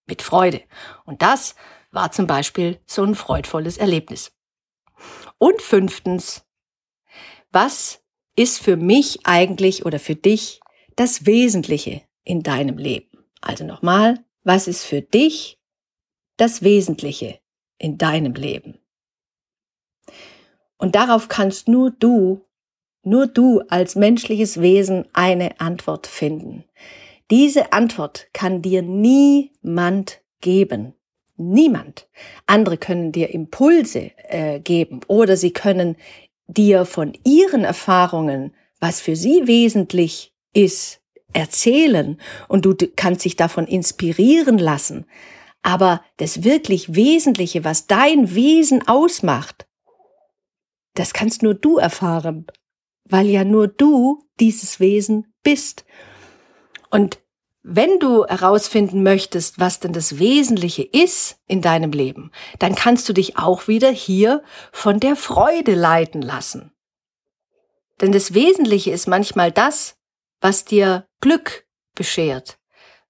Mit 0.06 0.22
Freude. 0.22 0.62
Und 1.04 1.22
das 1.22 1.56
war 1.98 2.12
zum 2.12 2.28
Beispiel 2.28 2.80
so 2.86 3.04
ein 3.04 3.16
freudvolles 3.16 3.78
Erlebnis. 3.78 4.32
Und 5.40 5.64
fünftens, 5.64 6.46
was 7.52 8.04
ist 8.36 8.60
für 8.60 8.78
mich 8.78 9.26
eigentlich 9.26 9.84
oder 9.84 9.98
für 9.98 10.14
dich 10.14 10.60
das 10.96 11.26
Wesentliche 11.26 12.04
in 12.24 12.44
deinem 12.44 12.78
Leben? 12.78 13.26
Also 13.42 13.66
nochmal, 13.66 14.24
was 14.44 14.68
ist 14.68 14.84
für 14.86 15.02
dich 15.02 15.60
das 16.38 16.62
Wesentliche 16.62 17.40
in 17.80 17.98
deinem 17.98 18.36
Leben? 18.36 18.78
Und 20.78 20.94
darauf 20.94 21.30
kannst 21.30 21.68
nur 21.68 21.90
du, 21.90 22.46
nur 23.02 23.26
du 23.26 23.62
als 23.70 23.96
menschliches 23.96 24.62
Wesen 24.62 25.08
eine 25.14 25.60
Antwort 25.60 26.06
finden. 26.06 26.64
Diese 27.32 27.74
Antwort 27.74 28.28
kann 28.34 28.62
dir 28.62 28.84
niemand 28.84 30.22
geben. 30.42 30.94
Niemand. 31.38 32.08
Andere 32.48 32.78
können 32.78 33.12
dir 33.12 33.30
Impulse 33.30 34.12
äh, 34.28 34.60
geben 34.60 35.02
oder 35.08 35.38
sie 35.38 35.52
können 35.52 35.96
dir 36.48 36.86
von 36.86 37.14
ihren 37.24 37.64
Erfahrungen, 37.64 38.54
was 38.80 39.02
für 39.02 39.16
sie 39.16 39.46
wesentlich 39.46 40.34
ist, 40.54 41.02
erzählen 41.34 42.20
und 42.48 42.66
du 42.66 42.76
kannst 42.96 43.26
dich 43.26 43.36
davon 43.36 43.68
inspirieren 43.68 44.58
lassen. 44.58 45.06
Aber 45.62 46.02
das 46.18 46.44
wirklich 46.44 46.96
Wesentliche, 46.96 47.64
was 47.64 47.88
dein 47.88 48.34
Wesen 48.34 48.88
ausmacht, 48.88 49.68
das 50.96 51.14
kannst 51.14 51.44
nur 51.44 51.54
du 51.54 51.78
erfahren, 51.78 52.48
weil 53.06 53.28
ja 53.28 53.44
nur 53.44 53.68
du 53.68 54.24
dieses 54.40 54.80
Wesen 54.80 55.34
bist. 55.44 55.86
Und 56.90 57.20
wenn 57.70 58.00
du 58.00 58.26
herausfinden 58.26 59.04
möchtest, 59.04 59.60
was 59.60 59.82
denn 59.82 59.92
das 59.92 60.20
Wesentliche 60.20 60.84
ist 60.84 61.38
in 61.48 61.62
deinem 61.62 61.92
Leben, 61.92 62.32
dann 62.60 62.76
kannst 62.76 63.10
du 63.10 63.14
dich 63.14 63.38
auch 63.38 63.68
wieder 63.68 63.92
hier 63.92 64.42
von 64.72 65.02
der 65.02 65.18
Freude 65.18 65.76
leiten 65.76 66.22
lassen. 66.22 66.72
Denn 68.00 68.14
das 68.14 68.34
Wesentliche 68.34 68.92
ist 68.92 69.08
manchmal 69.08 69.52
das, 69.52 69.98
was 70.40 70.64
dir 70.64 71.08
Glück 71.20 71.68
beschert, 71.94 72.58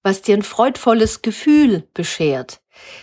was 0.02 0.22
dir 0.22 0.36
ein 0.36 0.42
freudvolles 0.42 1.22
Gefühl 1.22 1.88
beschert. 1.94 2.60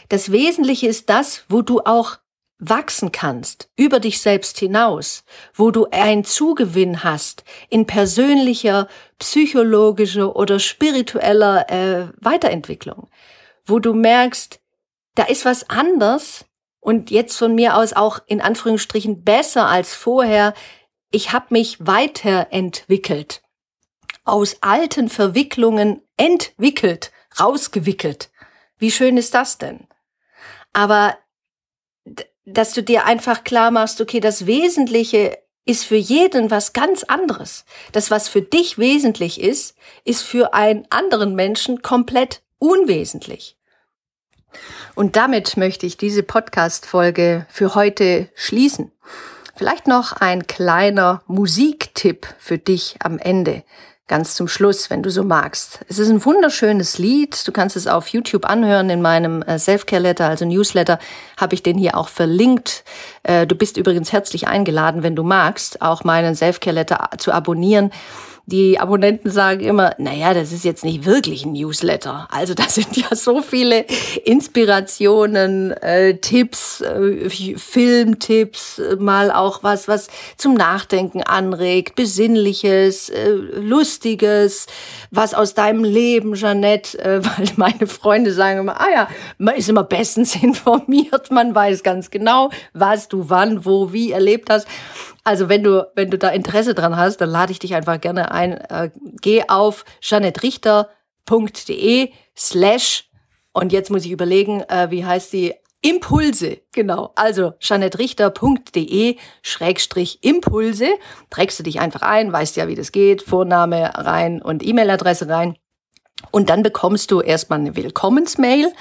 Das 0.10 0.34
Wesentliche 0.34 0.88
ist 0.88 1.10
das, 1.10 1.46
wo 1.48 1.62
du 1.62 1.80
auch 1.80 2.18
wachsen 2.58 3.12
kannst 3.12 3.70
über 3.76 4.00
dich 4.00 4.22
selbst 4.22 4.58
hinaus, 4.60 5.24
wo 5.54 5.72
du 5.72 5.88
einen 5.92 6.24
Zugewinn 6.24 7.04
hast 7.04 7.44
in 7.70 7.86
persönlicher, 7.86 8.88
psychologischer 9.20 10.36
oder 10.36 10.60
spiritueller 10.60 11.70
äh, 11.70 12.08
Weiterentwicklung, 12.22 13.10
wo 13.66 13.80
du 13.80 13.94
merkst, 13.94 14.62
da 15.16 15.24
ist 15.24 15.46
was 15.46 15.70
anders 15.70 16.46
und 16.80 17.12
jetzt 17.12 17.38
von 17.38 17.56
mir 17.56 17.76
aus 17.76 17.94
auch 17.94 18.20
in 18.28 18.42
Anführungsstrichen 18.42 19.24
besser 19.24 19.68
als 19.68 19.94
vorher. 19.94 20.54
Ich 21.12 21.34
habe 21.34 21.48
mich 21.50 21.78
weiterentwickelt, 21.86 23.42
aus 24.24 24.58
alten 24.62 25.10
Verwicklungen 25.10 26.02
entwickelt, 26.18 27.12
rausgewickelt. 27.40 28.30
Wie 28.78 28.92
schön 28.92 29.18
ist 29.18 29.34
das 29.34 29.58
denn? 29.58 29.88
Aber 30.74 31.18
dass 32.46 32.74
du 32.74 32.84
dir 32.84 33.06
einfach 33.06 33.44
klar 33.44 33.72
machst, 33.72 34.00
okay, 34.02 34.20
das 34.20 34.46
Wesentliche 34.46 35.38
ist 35.66 35.84
für 35.84 35.96
jeden 35.96 36.52
was 36.52 36.74
ganz 36.74 37.04
anderes. 37.04 37.66
Das, 37.92 38.12
was 38.12 38.28
für 38.28 38.42
dich 38.42 38.78
wesentlich 38.78 39.42
ist, 39.42 39.76
ist 40.04 40.22
für 40.22 40.54
einen 40.54 40.86
anderen 40.92 41.34
Menschen 41.34 41.82
komplett 41.82 42.44
unwesentlich. 42.60 43.58
Und 44.94 45.16
damit 45.16 45.58
möchte 45.58 45.86
ich 45.86 45.98
diese 45.98 46.24
Podcast-Folge 46.24 47.48
für 47.50 47.76
heute 47.76 48.30
schließen. 48.36 48.92
Vielleicht 49.56 49.88
noch 49.88 50.14
ein 50.14 50.48
kleiner 50.48 51.24
Musiktipp 51.28 52.28
für 52.38 52.58
dich 52.58 52.98
am 53.00 53.18
Ende 53.18 53.64
ganz 54.08 54.36
zum 54.36 54.48
Schluss, 54.48 54.90
wenn 54.90 55.02
du 55.02 55.10
so 55.10 55.24
magst. 55.24 55.80
Es 55.88 55.98
ist 55.98 56.10
ein 56.10 56.24
wunderschönes 56.24 57.00
Lied. 57.00 57.48
Du 57.48 57.52
kannst 57.52 57.76
es 57.76 57.88
auf 57.88 58.08
YouTube 58.10 58.46
anhören. 58.46 58.90
In 58.90 59.02
meinem 59.02 59.42
äh, 59.42 59.58
Selfcare-Letter, 59.58 60.28
also 60.28 60.46
Newsletter, 60.46 61.00
habe 61.38 61.56
ich 61.56 61.64
den 61.64 61.78
hier 61.78 61.98
auch 61.98 62.08
verlinkt. 62.08 62.84
Äh, 63.24 63.48
du 63.48 63.56
bist 63.56 63.78
übrigens 63.78 64.12
herzlich 64.12 64.48
eingeladen, 64.48 65.02
wenn 65.02 65.16
du 65.16 65.24
magst, 65.24 65.82
auch 65.82 66.04
meinen 66.04 66.36
Selfcare-Letter 66.36 67.10
zu 67.18 67.32
abonnieren 67.32 67.92
die 68.48 68.80
Abonnenten 68.80 69.32
sagen 69.32 69.62
immer, 69.62 69.96
naja, 69.98 70.36
das 70.36 70.52
ist 70.52 70.64
jetzt 70.64 70.84
nicht 70.84 71.06
wirklich 71.06 71.46
ein 71.46 71.54
Newsletter. 71.54 72.28
Also 72.30 72.54
da 72.54 72.64
sind 72.70 72.96
ja 72.96 73.16
so 73.16 73.42
viele 73.42 73.86
Inspirationen, 74.24 75.72
äh, 75.72 76.18
Tipps, 76.18 76.82
äh, 76.82 77.30
Filmtipps, 77.30 78.80
mal 79.00 79.32
auch 79.32 79.64
was, 79.64 79.88
was 79.88 80.10
zum 80.38 80.54
Nachdenken 80.54 81.24
anregt, 81.24 81.96
Besinnliches, 81.96 83.10
äh, 83.10 83.30
Lustiges, 83.30 84.68
was 85.10 85.34
aus 85.34 85.56
deinem 85.56 85.84
Leben, 85.84 86.36
Jeanette, 86.36 87.00
äh, 87.00 87.26
weil 87.38 87.48
meine 87.56 87.88
Freunde 87.88 88.32
sagen 88.32 88.60
immer, 88.60 88.80
ah 88.80 88.90
ja, 88.94 89.08
man 89.40 89.56
ist 89.56 89.70
immer 89.70 89.84
bestens 89.84 90.36
informiert, 90.42 91.32
man 91.32 91.56
weiß 91.56 91.82
ganz 91.82 92.12
genau, 92.12 92.52
was 92.74 93.08
du 93.08 93.30
wann, 93.30 93.66
wo, 93.66 93.92
wie 93.92 94.12
erlebt 94.12 94.52
hast. 94.52 94.68
Also 95.26 95.50
wenn 95.50 95.64
du, 95.64 95.86
wenn 95.96 96.10
du 96.10 96.18
da 96.18 96.30
Interesse 96.30 96.74
dran 96.74 96.96
hast, 96.96 97.18
dann 97.18 97.30
lade 97.30 97.52
ich 97.52 97.60
dich 97.60 97.76
einfach 97.76 98.00
gerne 98.00 98.32
ein. 98.32 98.54
Äh, 98.54 98.92
geh 99.22 99.44
auf 99.48 99.84
janettrichter.de 100.02 102.12
slash 102.38 103.10
und 103.52 103.74
jetzt 103.74 103.90
muss 103.90 104.06
ich 104.06 104.12
überlegen, 104.12 104.62
äh, 104.62 104.92
wie 104.92 105.04
heißt 105.06 105.34
die? 105.34 105.54
Impulse, 105.82 106.60
genau. 106.72 107.12
Also 107.16 107.54
janettrichter.de 107.62 109.18
Schrägstrich 109.44 110.24
Impulse. 110.24 110.88
Trägst 111.30 111.60
du 111.60 111.64
dich 111.64 111.80
einfach 111.80 112.02
ein, 112.02 112.34
weißt 112.34 112.56
ja, 112.56 112.68
wie 112.68 112.74
das 112.74 112.92
geht, 112.92 113.22
Vorname 113.22 113.92
rein 113.94 114.42
und 114.42 114.66
E-Mail-Adresse 114.66 115.30
rein. 115.30 115.60
Und 116.32 116.50
dann 116.50 116.64
bekommst 116.64 117.12
du 117.12 117.22
erstmal 117.22 117.60
eine 117.60 117.76
Willkommensmail. 117.76 118.74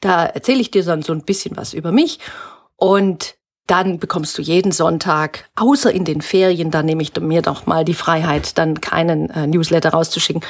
Da 0.00 0.26
erzähle 0.26 0.60
ich 0.60 0.72
dir 0.72 0.82
dann 0.82 1.02
so 1.02 1.12
ein 1.12 1.24
bisschen 1.24 1.56
was 1.56 1.74
über 1.74 1.92
mich. 1.92 2.18
Und 2.74 3.37
dann 3.68 3.98
bekommst 3.98 4.36
du 4.38 4.42
jeden 4.42 4.72
Sonntag, 4.72 5.44
außer 5.54 5.92
in 5.92 6.04
den 6.04 6.22
Ferien, 6.22 6.70
da 6.70 6.82
nehme 6.82 7.02
ich 7.02 7.14
mir 7.20 7.42
doch 7.42 7.66
mal 7.66 7.84
die 7.84 7.94
Freiheit, 7.94 8.56
dann 8.58 8.80
keinen 8.80 9.30
äh, 9.30 9.46
Newsletter 9.46 9.90
rauszuschicken. 9.90 10.42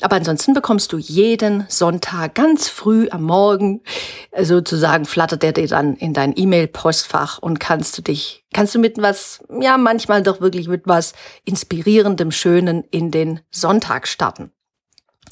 Aber 0.00 0.16
ansonsten 0.16 0.54
bekommst 0.54 0.92
du 0.92 0.98
jeden 0.98 1.66
Sonntag 1.68 2.34
ganz 2.34 2.68
früh 2.68 3.08
am 3.10 3.22
Morgen, 3.22 3.82
äh, 4.30 4.44
sozusagen 4.44 5.04
flattert 5.04 5.42
der 5.42 5.52
dir 5.52 5.68
dann 5.68 5.94
in 5.96 6.14
dein 6.14 6.32
E-Mail-Postfach 6.36 7.38
und 7.38 7.60
kannst 7.60 7.98
du 7.98 8.02
dich, 8.02 8.44
kannst 8.52 8.74
du 8.74 8.78
mit 8.78 9.00
was, 9.00 9.44
ja, 9.60 9.76
manchmal 9.76 10.22
doch 10.22 10.40
wirklich 10.40 10.66
mit 10.66 10.82
was 10.86 11.12
inspirierendem, 11.44 12.32
Schönen 12.32 12.84
in 12.90 13.10
den 13.10 13.40
Sonntag 13.50 14.08
starten. 14.08 14.50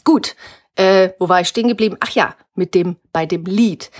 Gut, 0.04 0.36
äh, 0.76 1.10
wo 1.18 1.28
war 1.28 1.40
ich 1.40 1.48
stehen 1.48 1.68
geblieben? 1.68 1.96
Ach 2.00 2.10
ja, 2.10 2.34
mit 2.54 2.74
dem, 2.74 2.96
bei 3.12 3.26
dem 3.26 3.44
Lied. 3.44 3.90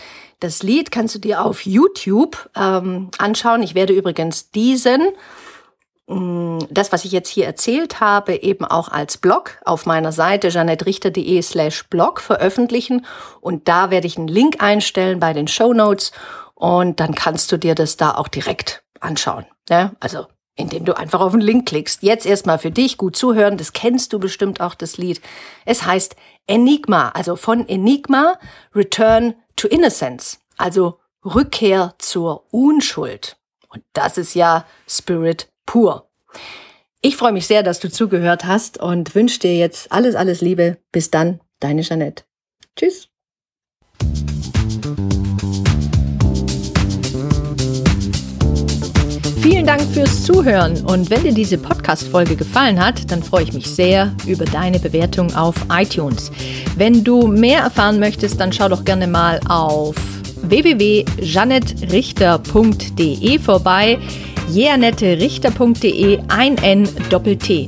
Das 0.42 0.64
Lied 0.64 0.90
kannst 0.90 1.14
du 1.14 1.20
dir 1.20 1.44
auf 1.44 1.64
YouTube 1.66 2.50
ähm, 2.56 3.12
anschauen. 3.16 3.62
Ich 3.62 3.76
werde 3.76 3.92
übrigens 3.92 4.50
diesen, 4.50 5.00
mh, 6.08 6.16
mm, 6.16 6.66
das, 6.68 6.90
was 6.90 7.04
ich 7.04 7.12
jetzt 7.12 7.28
hier 7.28 7.46
erzählt 7.46 8.00
habe, 8.00 8.34
eben 8.34 8.64
auch 8.64 8.88
als 8.88 9.18
Blog 9.18 9.60
auf 9.64 9.86
meiner 9.86 10.10
Seite 10.10 10.48
janettrichter.de 10.48 11.40
slash 11.42 11.84
blog 11.88 12.20
veröffentlichen. 12.20 13.06
Und 13.40 13.68
da 13.68 13.92
werde 13.92 14.08
ich 14.08 14.18
einen 14.18 14.26
Link 14.26 14.60
einstellen 14.60 15.20
bei 15.20 15.32
den 15.32 15.46
Show 15.46 15.72
Notes 15.72 16.10
und 16.56 16.98
dann 16.98 17.14
kannst 17.14 17.52
du 17.52 17.56
dir 17.56 17.76
das 17.76 17.96
da 17.96 18.16
auch 18.16 18.26
direkt 18.26 18.82
anschauen. 18.98 19.46
Ja? 19.68 19.92
Also 20.00 20.26
indem 20.56 20.84
du 20.84 20.96
einfach 20.96 21.20
auf 21.20 21.32
den 21.32 21.40
Link 21.40 21.68
klickst. 21.68 22.02
Jetzt 22.02 22.26
erstmal 22.26 22.58
für 22.58 22.70
dich 22.72 22.98
gut 22.98 23.16
zuhören, 23.16 23.56
das 23.56 23.72
kennst 23.72 24.12
du 24.12 24.18
bestimmt 24.18 24.60
auch 24.60 24.74
das 24.74 24.98
Lied. 24.98 25.20
Es 25.64 25.86
heißt 25.86 26.16
Enigma, 26.46 27.10
also 27.10 27.36
von 27.36 27.68
Enigma 27.68 28.38
Return 28.74 29.34
to 29.56 29.68
Innocence, 29.68 30.40
also 30.56 30.98
Rückkehr 31.24 31.94
zur 31.98 32.46
Unschuld. 32.52 33.36
Und 33.68 33.82
das 33.92 34.18
ist 34.18 34.34
ja 34.34 34.66
Spirit 34.88 35.48
pur. 35.66 36.10
Ich 37.00 37.16
freue 37.16 37.32
mich 37.32 37.46
sehr, 37.46 37.62
dass 37.62 37.80
du 37.80 37.90
zugehört 37.90 38.44
hast 38.44 38.78
und 38.78 39.14
wünsche 39.14 39.40
dir 39.40 39.56
jetzt 39.56 39.90
alles, 39.90 40.14
alles 40.14 40.40
Liebe. 40.40 40.78
Bis 40.92 41.10
dann, 41.10 41.40
deine 41.58 41.82
Jeanette. 41.82 42.24
Tschüss. 42.76 43.11
Vielen 49.62 49.78
Dank 49.78 49.94
fürs 49.94 50.24
Zuhören 50.24 50.84
und 50.86 51.08
wenn 51.08 51.22
dir 51.22 51.32
diese 51.32 51.56
Podcast-Folge 51.56 52.34
gefallen 52.34 52.84
hat, 52.84 53.08
dann 53.12 53.22
freue 53.22 53.44
ich 53.44 53.52
mich 53.52 53.68
sehr 53.68 54.10
über 54.26 54.44
deine 54.44 54.80
Bewertung 54.80 55.32
auf 55.36 55.54
iTunes. 55.70 56.32
Wenn 56.76 57.04
du 57.04 57.28
mehr 57.28 57.60
erfahren 57.60 58.00
möchtest, 58.00 58.40
dann 58.40 58.52
schau 58.52 58.68
doch 58.68 58.84
gerne 58.84 59.06
mal 59.06 59.38
auf 59.48 59.94
www.janettrichter.de 60.42 63.38
vorbei. 63.38 64.00
jeanetterichter.de 64.52 66.18
ein 66.26 66.58
N 66.58 66.88
Doppel 67.08 67.36
T. 67.36 67.66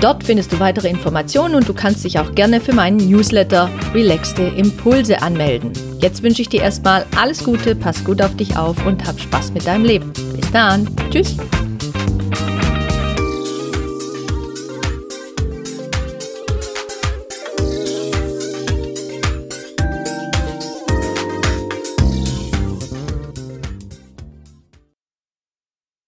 Dort 0.00 0.24
findest 0.24 0.52
du 0.52 0.60
weitere 0.60 0.88
Informationen 0.88 1.54
und 1.54 1.68
du 1.68 1.74
kannst 1.74 2.04
dich 2.04 2.18
auch 2.18 2.34
gerne 2.34 2.60
für 2.60 2.74
meinen 2.74 2.98
Newsletter 2.98 3.70
Relaxte 3.94 4.42
Impulse 4.42 5.22
anmelden. 5.22 5.72
Jetzt 6.00 6.22
wünsche 6.22 6.42
ich 6.42 6.48
dir 6.48 6.62
erstmal 6.62 7.06
alles 7.16 7.42
Gute, 7.42 7.74
pass 7.74 8.04
gut 8.04 8.20
auf 8.20 8.36
dich 8.36 8.56
auf 8.56 8.84
und 8.86 9.06
hab 9.06 9.18
Spaß 9.18 9.52
mit 9.52 9.66
deinem 9.66 9.84
Leben. 9.84 10.12
Bis 10.12 10.50
dann. 10.52 10.86
Tschüss. 11.10 11.36